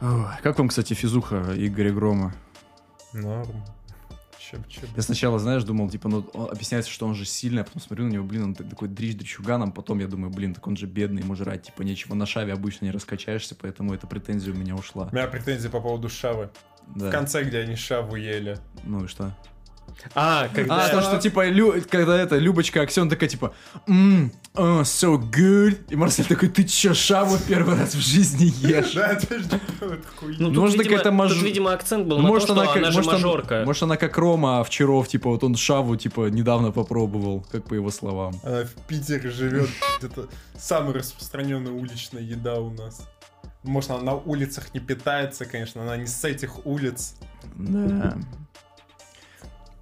[0.00, 2.34] Ой, как вам, кстати, физуха Игоря Грома?
[3.12, 3.64] Норм.
[4.38, 4.84] Чеп, чеп.
[4.94, 8.10] Я сначала, знаешь, думал, типа, ну, объясняется, что он же сильный, а потом смотрю на
[8.10, 11.22] него, блин, он так- такой дрищ дрищуганом, потом я думаю, блин, так он же бедный,
[11.22, 15.08] ему жрать, типа, нечего, на шаве обычно не раскачаешься, поэтому эта претензия у меня ушла.
[15.10, 16.50] У меня претензии по поводу Шавы.
[16.94, 17.08] Да.
[17.08, 18.58] В конце, где они Шаву ели.
[18.84, 19.34] Ну и что?
[20.14, 20.88] А, А, когда...
[20.88, 23.54] то, что, типа, Лю- когда это, Любочка Аксен такая, типа,
[23.88, 25.78] «М, oh, so good.
[25.88, 28.92] И Марсель такой, ты чё, шаву первый раз в жизни ешь?
[28.94, 29.44] Да, это же.
[30.38, 32.82] Ну, может, видимо, какая-то маж- тут, видимо, акцент был на может, том, она, что как,
[32.82, 33.62] она же может, он- мажорка.
[33.64, 37.90] может, она как Рома Овчаров, типа, вот он шаву, типа, недавно попробовал, как по его
[37.90, 38.34] словам.
[38.44, 39.68] Она в Питере живет.
[40.02, 40.28] Это
[40.58, 43.02] самая распространенная уличная еда у нас.
[43.64, 47.14] Может, она на улицах не питается, конечно, она не с этих улиц.
[47.56, 48.16] Да.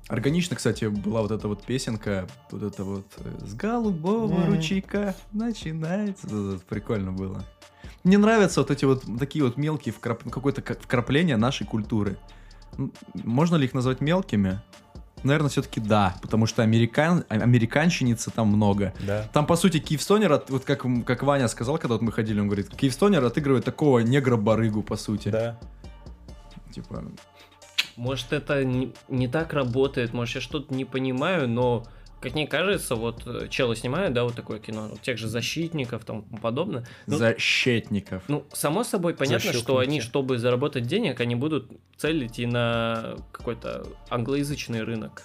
[0.09, 6.27] Органично, кстати, была вот эта вот песенка, вот это вот э, «С голубого ручейка начинается».
[6.27, 7.43] Это Прикольно было.
[8.03, 10.23] Мне нравятся вот эти вот такие вот мелкие вкрап...
[10.31, 12.19] какое-то ка- вкрапление нашей культуры.
[13.15, 14.61] Можно ли их назвать мелкими?
[15.23, 17.25] Наверное, все-таки да, потому что американ...
[17.31, 18.93] а- американщиницы там много.
[19.07, 19.27] Да.
[19.33, 22.49] Там, по сути, Киевстонер, от- вот как, как Ваня сказал, когда вот мы ходили, он
[22.49, 25.31] говорит, Киевстонер отыгрывает такого негра-барыгу, по сути.
[25.31, 25.59] Да.
[26.75, 27.03] Типа,
[27.97, 31.85] Может, это не, не так работает, может, я что-то не понимаю, но,
[32.21, 36.05] как мне кажется, вот э, челы снимают, да, вот такое кино, вот тех же защитников,
[36.05, 36.87] там подобное.
[37.07, 38.23] Ну, защитников.
[38.29, 43.87] Ну, само собой, понятно, что они, чтобы заработать денег, они будут целить и на какой-то
[44.11, 45.23] англоязычный рынок.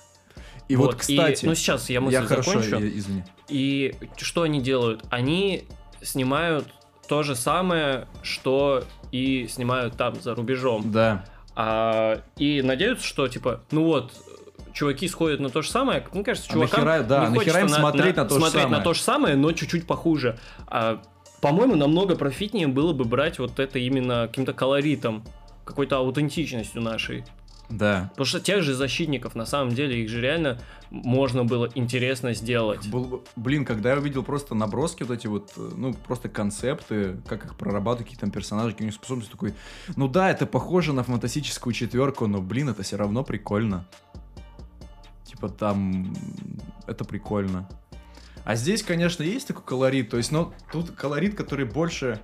[0.68, 2.86] И вот, кстати, и, ну, сейчас я мысль я хорошо, закончу.
[2.86, 3.24] я- извини.
[3.48, 5.04] И что они делают?
[5.10, 5.64] Они
[6.04, 6.68] снимают
[7.08, 10.92] то же самое, что и снимают там, за рубежом.
[10.92, 11.26] Да.
[11.62, 14.14] А, и надеются, что, типа, ну вот,
[14.72, 16.06] чуваки сходят на то же самое.
[16.14, 18.78] Мне кажется, А чувакам нахера- да, не хочется им смотреть на то же смотреть самое?
[18.78, 20.40] на то же самое, но чуть-чуть похуже.
[20.68, 21.02] А,
[21.42, 25.26] по-моему, намного профитнее было бы брать вот это именно каким-то колоритом,
[25.66, 27.26] какой-то аутентичностью нашей.
[27.70, 28.08] Да.
[28.12, 30.60] Потому что тех же защитников, на самом деле, их же реально
[30.90, 32.88] можно было интересно сделать.
[32.88, 37.18] Был бы- блин, когда я увидел просто наброски вот эти вот, э, ну, просто концепты,
[37.28, 39.54] как их прорабатывают, какие там персонажи, какие у них способности, такой,
[39.96, 43.86] ну да, это похоже на фантастическую четверку, но, блин, это все равно прикольно.
[45.26, 46.12] Типа там,
[46.88, 47.70] это прикольно.
[48.46, 52.20] А здесь, конечно, есть такой колорит, то есть, но тут колорит, который больше,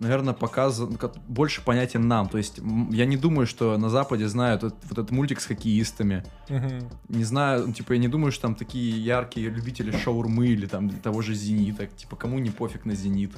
[0.00, 2.28] наверное, показан, ка- больше понятен нам.
[2.28, 2.58] То есть,
[2.90, 6.24] я не думаю, что на Западе знают вот, вот этот мультик с хоккеистами.
[6.48, 6.90] Мгм.
[7.08, 10.90] Не знаю, ну, типа, я не думаю, что там такие яркие любители шаурмы или там
[10.90, 11.86] того же Зенита.
[11.86, 13.32] Типа, кому не пофиг на Зенит.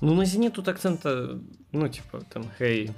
[0.00, 1.40] Ну, на Зенит тут акцента,
[1.72, 2.92] ну, типа, там, хей.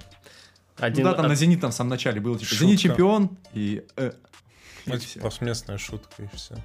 [0.79, 2.65] Один ну да, там от- на Зенит там в самом начале было, типа, Шутка.
[2.65, 3.85] Зенит чемпион и...
[3.97, 4.13] э,
[4.87, 5.07] и Ну, всё.
[5.15, 6.57] типа, повсеместная шутка и все.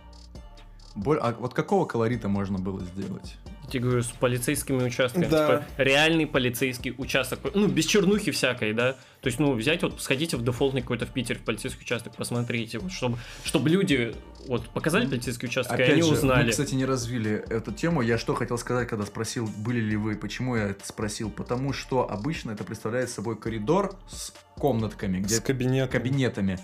[0.95, 3.35] Боль- А вот какого колорита можно было сделать?
[3.65, 5.25] Я тебе говорю, с полицейскими участками.
[5.25, 5.59] Да.
[5.59, 7.39] Типа, реальный полицейский участок.
[7.53, 8.93] Ну, без чернухи всякой, да.
[9.21, 12.77] То есть, ну, взять, вот, сходите в дефолтный какой-то в Питер, в полицейский участок, посмотрите,
[12.77, 14.15] вот, чтобы, чтобы люди,
[14.47, 16.45] вот, показали полицейский участок, и Опять они же, узнали.
[16.45, 18.01] мы, кстати, не развили эту тему.
[18.01, 21.31] Я что хотел сказать, когда спросил, были ли вы, почему я это спросил?
[21.31, 25.91] Потому что обычно это представляет собой коридор с комнатками, где С кабинетом.
[25.91, 26.59] кабинетами.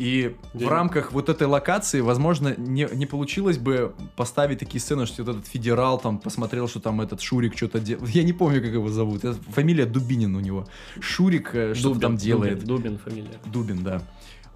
[0.00, 5.04] И Где- в рамках вот этой локации, возможно, не, не получилось бы поставить такие сцены,
[5.04, 8.08] что вот этот федерал там посмотрел, что там этот Шурик что-то делает.
[8.14, 9.24] Я не помню, как его зовут.
[9.24, 10.66] Это Фамилия Дубинин у него.
[11.00, 12.64] Шурик э, что-то там делает.
[12.64, 13.40] Дубин, Дубин фамилия.
[13.44, 14.02] Дубин, да.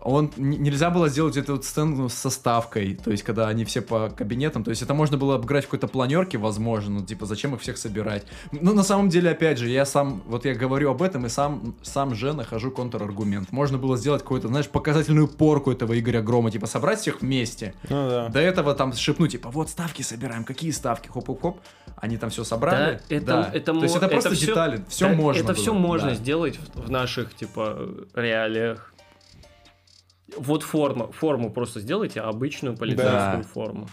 [0.05, 4.11] Он нельзя было сделать эту вот сцену с составкой, то есть когда они все по
[4.11, 7.63] кабинетам, то есть это можно было обыграть в какой-то планерке, возможно, ну типа зачем их
[7.63, 8.27] всех собирать.
[8.53, 11.75] Ну на самом деле опять же я сам вот я говорю об этом и сам
[11.83, 13.51] сам же нахожу контраргумент.
[13.51, 17.75] Можно было сделать какую-то знаешь показательную порку этого Игоря Грома, типа собрать всех вместе.
[17.89, 18.29] Ну да.
[18.29, 21.61] До этого там шепнуть типа вот ставки собираем, какие ставки, хоп-хоп-хоп,
[21.97, 23.01] они там все собрали.
[23.09, 23.51] Да, это, Да.
[23.55, 25.39] это, то есть мо- это просто всё- детали, все да, можно.
[25.41, 26.15] Это было, все можно да.
[26.15, 27.79] сделать в, в наших, типа,
[28.15, 28.91] реалиях.
[30.37, 33.49] Вот форма, форму просто сделайте, обычную полицейскую Да.
[33.49, 33.89] форму.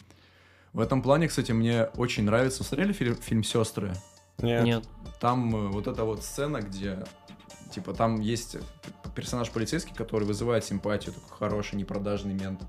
[0.74, 2.64] В этом плане, кстати, мне очень нравится.
[2.64, 3.94] Смотрели фильм, фильм Сестры?
[4.38, 4.64] Нет.
[4.64, 4.84] Нет.
[5.20, 7.04] Там э, вот эта вот сцена, где
[7.72, 8.58] типа там есть
[9.16, 12.62] персонаж полицейский, который вызывает симпатию, такой хороший, непродажный мент.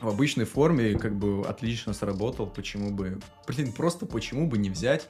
[0.00, 3.20] В обычной форме как бы отлично сработал, почему бы...
[3.46, 5.08] Блин, просто почему бы не взять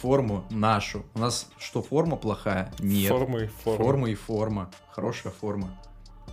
[0.00, 1.04] форму нашу?
[1.14, 2.72] У нас что, форма плохая?
[2.78, 3.10] Нет.
[3.10, 3.84] Форма и форма.
[3.84, 4.70] Форма и форма.
[4.92, 5.70] Хорошая форма.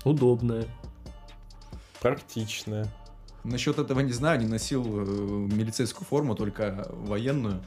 [0.03, 0.65] Удобная.
[1.99, 2.87] Практичная.
[3.43, 7.63] Насчет этого не знаю, не носил э, милицейскую форму, только военную.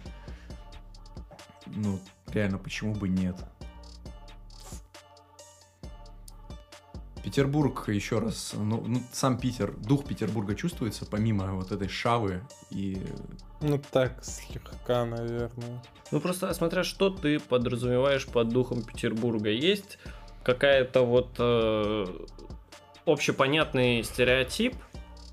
[1.66, 2.00] Ну,
[2.32, 3.36] реально, почему бы нет?
[7.22, 13.06] Петербург, еще раз, ну, ну, сам Питер, дух Петербурга чувствуется, помимо вот этой шавы и...
[13.60, 15.82] Ну так, слегка, наверное.
[16.10, 19.50] Ну просто смотря что ты подразумеваешь под духом Петербурга.
[19.50, 19.98] Есть
[20.42, 22.06] какая-то вот э,
[23.06, 24.74] общепонятный стереотип,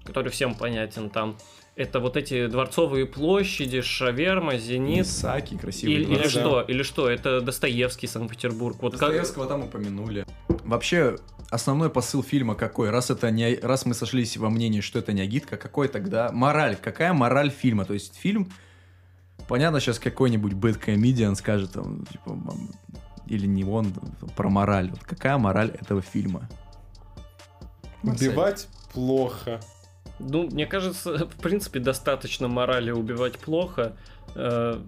[0.04, 1.38] который всем понятен там.
[1.76, 5.06] Это вот эти дворцовые площади, шаверма, зенит.
[5.06, 6.62] Саки, красивые Или, или что?
[6.62, 7.08] Или что?
[7.08, 8.78] Это Достоевский, Санкт-Петербург.
[8.82, 9.02] Вот как...
[9.02, 10.26] Достоевского там упомянули.
[10.64, 11.18] Вообще,
[11.52, 12.90] основной посыл фильма какой?
[12.90, 16.78] Раз это не, раз мы сошлись во мнении, что это не агитка, какой тогда мораль?
[16.78, 17.86] Какая мораль фильма?
[17.86, 18.52] То есть фильм,
[19.48, 22.36] понятно, сейчас какой-нибудь bad comedian скажет, там, типа,
[23.28, 23.94] или не он,
[24.36, 24.90] про мораль.
[24.90, 26.50] Вот какая мораль этого фильма?
[28.04, 28.30] Марсель.
[28.30, 29.60] Убивать плохо.
[30.20, 33.96] Ну, мне кажется, в принципе, достаточно морали убивать плохо.
[34.36, 34.80] э,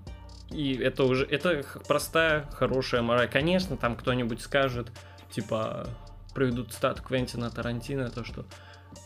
[0.52, 3.30] И это уже, это простая, хорошая мораль.
[3.30, 4.92] Конечно, там кто-нибудь скажет,
[5.32, 5.88] типа,
[6.34, 8.46] проведут стат Квентина Тарантино, то что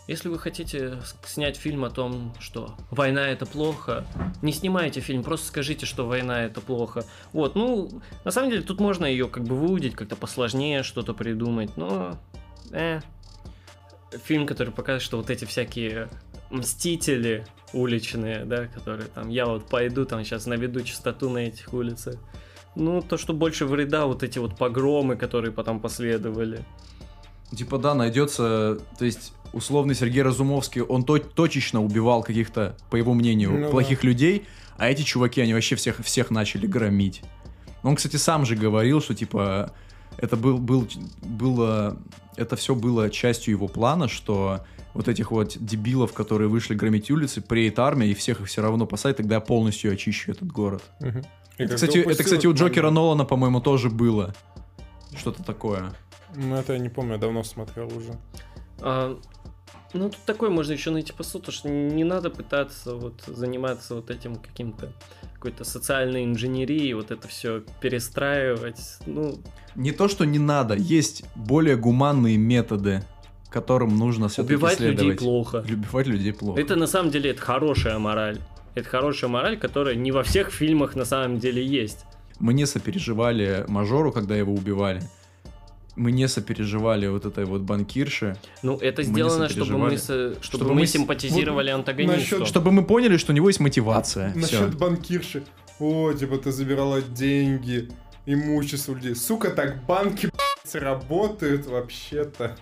[0.07, 4.05] если вы хотите снять фильм о том, что война это плохо,
[4.41, 7.05] не снимайте фильм, просто скажите, что война это плохо.
[7.31, 11.77] Вот, ну, на самом деле тут можно ее как бы выудить, как-то посложнее что-то придумать,
[11.77, 12.17] но...
[12.71, 12.99] Э,
[14.25, 16.09] фильм, который показывает, что вот эти всякие
[16.49, 22.15] мстители уличные, да, которые там, я вот пойду там сейчас наведу чистоту на этих улицах.
[22.75, 26.65] Ну, то, что больше вреда, вот эти вот погромы, которые потом последовали.
[27.55, 33.13] Типа, да, найдется, то есть, условный Сергей Разумовский, он то- точечно убивал каких-то, по его
[33.13, 33.69] мнению, Ну да.
[33.69, 34.45] плохих людей,
[34.77, 37.21] а эти чуваки, они вообще всех, всех начали громить.
[37.83, 39.71] Он, кстати, сам же говорил, что, типа,
[40.17, 40.87] это был, был,
[41.21, 41.97] было,
[42.35, 44.61] это все было частью его плана, что
[44.93, 48.85] вот этих вот дебилов, которые вышли громить улицы, приедет армия, и всех их все равно
[48.85, 50.83] посадят, тогда я полностью очищу этот город.
[51.57, 54.33] И Это, кстати, это, кстати, у Джокера момент- Нолана, по-моему, тоже было.
[55.15, 55.91] Что-то такое.
[56.35, 58.13] Ну, это я не помню, я давно смотрел уже.
[58.83, 59.17] А,
[59.93, 64.09] ну, тут такой можно еще найти посыл, то что не надо пытаться вот заниматься вот
[64.09, 64.91] этим каким-то
[65.35, 68.99] какой-то социальной инженерией, вот это все перестраивать.
[69.05, 69.39] Ну,
[69.75, 73.03] Не то, что не надо, есть более гуманные методы,
[73.49, 75.19] которым нужно все-таки убивать людей следовать.
[75.19, 75.57] плохо.
[75.69, 76.59] Убивать людей плохо.
[76.59, 78.39] Это на самом деле это хорошая мораль.
[78.73, 82.05] Это хорошая мораль, которая не во всех фильмах на самом деле есть.
[82.39, 85.01] Мы не сопереживали мажору, когда его убивали.
[85.95, 88.35] Мы не сопереживали вот этой вот банкирше.
[88.63, 90.33] Ну, это Мы сделано, чтобы мы, сопереживали.
[90.35, 92.35] со- чтобы Чтобы мы мы симпатизировали антагонисту.
[92.37, 94.33] насчет- Чтобы мы поняли, что у него есть мотивация.
[94.33, 95.43] Насчет банкирши.
[95.79, 97.89] О, типа ты забирала деньги,
[98.25, 99.15] имущество людей.
[99.15, 100.29] Сука, так банки
[100.73, 102.55] работают вообще-то.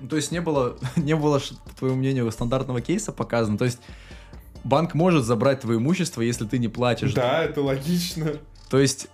[0.00, 3.58] Ну, То есть не было, не было, по твоему мнению, стандартного кейса показано.
[3.58, 3.80] То есть
[4.64, 7.12] банк может забрать твое имущество, если ты не платишь.
[7.12, 8.32] Да, это логично.
[8.70, 9.08] То есть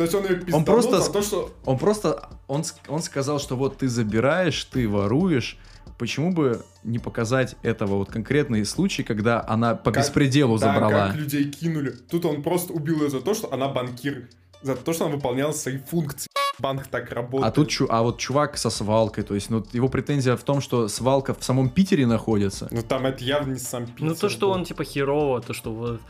[0.00, 1.50] То есть он ее пизданул просто за то, что...
[1.66, 5.58] он просто, он, он сказал, что вот ты забираешь, ты воруешь,
[5.98, 11.08] почему бы не показать этого вот конкретный случай, когда она по Как- беспределу Да, забрала.
[11.08, 11.90] как людей кинули.
[12.10, 14.26] Тут он просто убил ее за то, что она банкир.
[14.62, 16.28] За то, что она выполняла свои функции.
[16.58, 17.52] Банк так работает.
[17.52, 20.62] А тут чу- а вот чувак со свалкой, то есть, ну, его претензия в том,
[20.62, 22.68] что свалка в самом Питере находится.
[22.70, 24.04] Ну там это явно не сам Питер.
[24.04, 24.54] Ну, то, что был.
[24.54, 26.00] он, типа, херово, то, что вот,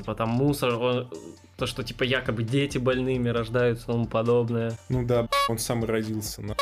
[0.00, 1.08] типа, там мусор, он-
[1.56, 4.78] то, что, типа, якобы дети больными рождаются и тому подобное.
[4.88, 6.42] Ну да, он сам и родился.
[6.42, 6.56] на-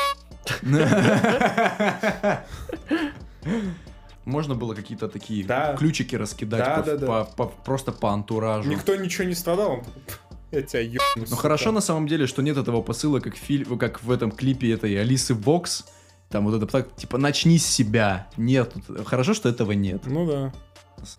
[4.25, 5.75] Можно было какие-то такие Да.
[5.75, 7.07] ключики раскидать Да, по- да, да.
[7.07, 8.69] по- по- просто по антуражу.
[8.69, 9.71] Никто ничего не страдал.
[9.71, 10.19] Он такой, «Пф,
[10.51, 11.25] я тебя ебну.
[11.29, 14.71] Ну хорошо на самом деле, что нет этого посыла, как, фильм, как в этом клипе
[14.73, 15.85] этой Алисы Вокс.
[16.29, 18.27] Там вот это так, типа, начни с себя.
[18.37, 18.71] Нет,
[19.05, 20.03] хорошо, что этого нет.
[20.05, 20.53] Ну да.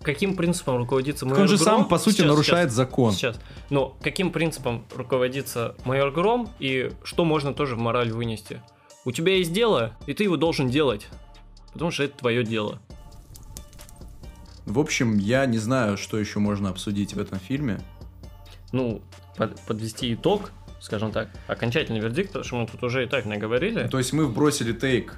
[0.03, 1.65] Каким принципом руководится майор он же Гром?
[1.65, 3.13] сам, по сути, Сейчас, нарушает сейчас, закон.
[3.13, 3.41] Сейчас.
[3.71, 8.61] Но каким принципом руководится майор Гром и что можно тоже в мораль вынести?
[9.05, 11.07] У тебя есть дело, и ты его должен делать.
[11.73, 12.79] Потому что это твое дело.
[14.67, 17.81] В общем, я не знаю, что еще можно обсудить в этом фильме.
[18.73, 19.03] Ну,
[19.37, 23.89] под- подвести итог, скажем так, окончательный вердикт, потому что мы тут уже и так наговорили.
[23.89, 25.15] То есть мы вбросили тейк.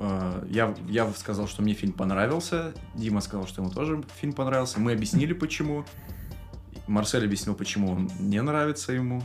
[0.00, 2.72] Э, Я, я сказал, что мне фильм понравился.
[2.94, 4.80] Дима сказал, что ему тоже фильм понравился.
[4.80, 5.84] Мы объяснили, почему.
[6.86, 9.22] Марсель объяснил, почему он не нравится ему.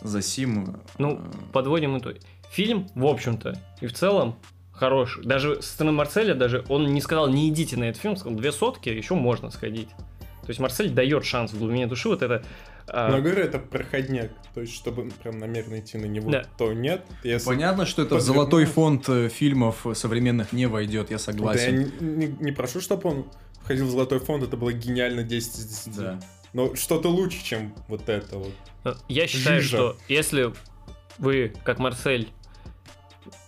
[0.00, 0.80] Засим...
[0.98, 2.16] Ну, э, подводим итог.
[2.50, 4.36] Фильм, в общем-то, и в целом
[4.72, 5.24] хороший.
[5.24, 8.50] Даже со стороны Марселя, даже он не сказал, не идите на этот фильм, сказал, две
[8.50, 9.90] сотки, еще можно сходить.
[10.42, 12.42] То есть Марсель дает шанс в глубине души вот это...
[12.92, 14.30] а, Но я говорю, это проходняк.
[14.54, 16.44] То есть, чтобы прям намеренно идти на него, Да.
[16.58, 17.04] то нет.
[17.22, 17.46] Если...
[17.46, 21.92] Понятно, что это в золотой фонд э, фильмов современных не войдет, я Да я согласен.
[22.00, 23.26] не, не- не прошу, чтобы он
[23.62, 25.96] входил в золотой фонд, это было гениально 10 из 10.
[25.96, 26.20] Да.
[26.52, 28.96] Но что-то лучше, чем вот это вот.
[29.08, 29.76] Я считаю, Жижа.
[29.76, 30.52] что если
[31.18, 32.28] вы, как Марсель,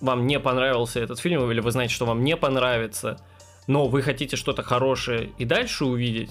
[0.00, 3.18] вам не понравился этот фильм, или вы знаете, что вам не понравится,
[3.66, 6.30] но вы хотите что-то хорошее и дальше увидеть,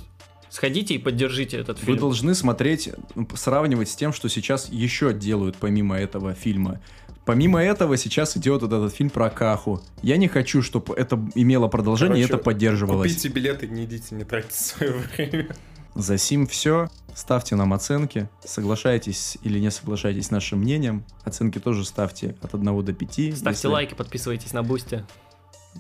[0.52, 1.98] сходите и поддержите этот Вы фильм.
[2.00, 6.80] должны смотреть, м, сравнивать с тем, что сейчас еще делают помимо этого фильма.
[7.26, 9.82] Помимо этого сейчас идет вот этот фильм про Каху.
[10.04, 13.12] Я не хочу, чтобы это имело продолжение и Короче, это поддерживалось.
[13.14, 15.56] Купите билеты, не идите, не тратьте свое время.
[15.96, 16.90] За сим все.
[17.14, 18.30] Ставьте нам оценки.
[18.46, 21.04] Соглашайтесь или не соглашайтесь с нашим мнением.
[21.26, 23.12] Оценки тоже ставьте от 1 до 5.
[23.38, 25.06] Ставьте Если- лайки, подписывайтесь на Boosty.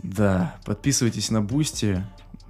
[0.03, 2.03] Да, подписывайтесь на Boosty.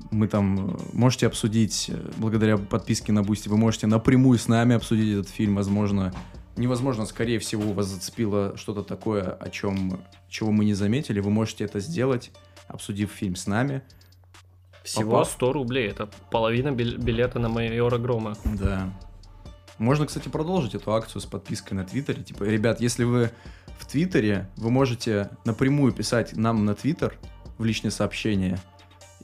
[0.09, 4.75] Мы там э, можете обсудить, э, благодаря подписке на Boosty, вы можете напрямую с нами
[4.75, 5.55] обсудить этот фильм.
[5.55, 6.13] Возможно,
[6.57, 11.19] невозможно, скорее всего, вас зацепило что-то такое, о чем, чего мы не заметили.
[11.19, 12.31] Вы можете это сделать,
[12.67, 13.83] обсудив фильм с нами.
[14.83, 15.31] Всего Попав.
[15.31, 15.89] 100 рублей.
[15.89, 18.35] Это половина бил- билета на Майора Грома.
[18.45, 18.91] Да.
[19.77, 22.23] Можно, кстати, продолжить эту акцию с подпиской на Твиттере.
[22.23, 23.31] Типа, ребят, если вы
[23.79, 27.17] в Твиттере, вы можете напрямую писать нам на Твиттер
[27.57, 28.59] в личные сообщения,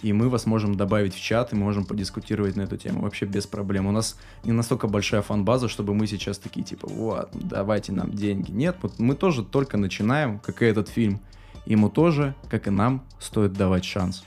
[0.01, 3.01] и мы вас можем добавить в чат, и мы можем подискутировать на эту тему.
[3.01, 3.87] Вообще без проблем.
[3.87, 8.51] У нас не настолько большая фан-база, чтобы мы сейчас такие, типа, вот, давайте нам деньги.
[8.51, 11.19] Нет, вот мы тоже только начинаем, как и этот фильм.
[11.65, 14.23] Ему тоже, как и нам, стоит давать шанс.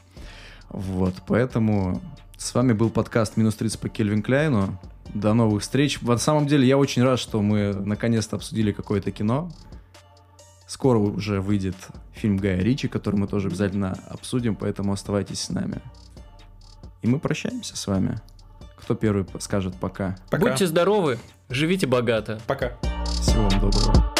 [0.68, 2.00] Вот, поэтому
[2.36, 4.78] с вами был подкаст «Минус 30 по Кельвин Кляйну».
[5.12, 6.00] До новых встреч.
[6.02, 9.50] На самом деле, я очень рад, что мы наконец-то обсудили какое-то кино.
[10.70, 11.74] Скоро уже выйдет
[12.12, 15.82] фильм Гая Ричи, который мы тоже обязательно обсудим, поэтому оставайтесь с нами.
[17.02, 18.20] И мы прощаемся с вами.
[18.76, 20.16] Кто первый скажет пока?
[20.30, 20.44] Пока.
[20.44, 21.18] Будьте здоровы,
[21.48, 22.40] живите богато.
[22.46, 22.78] Пока.
[23.20, 24.14] Всего вам доброго.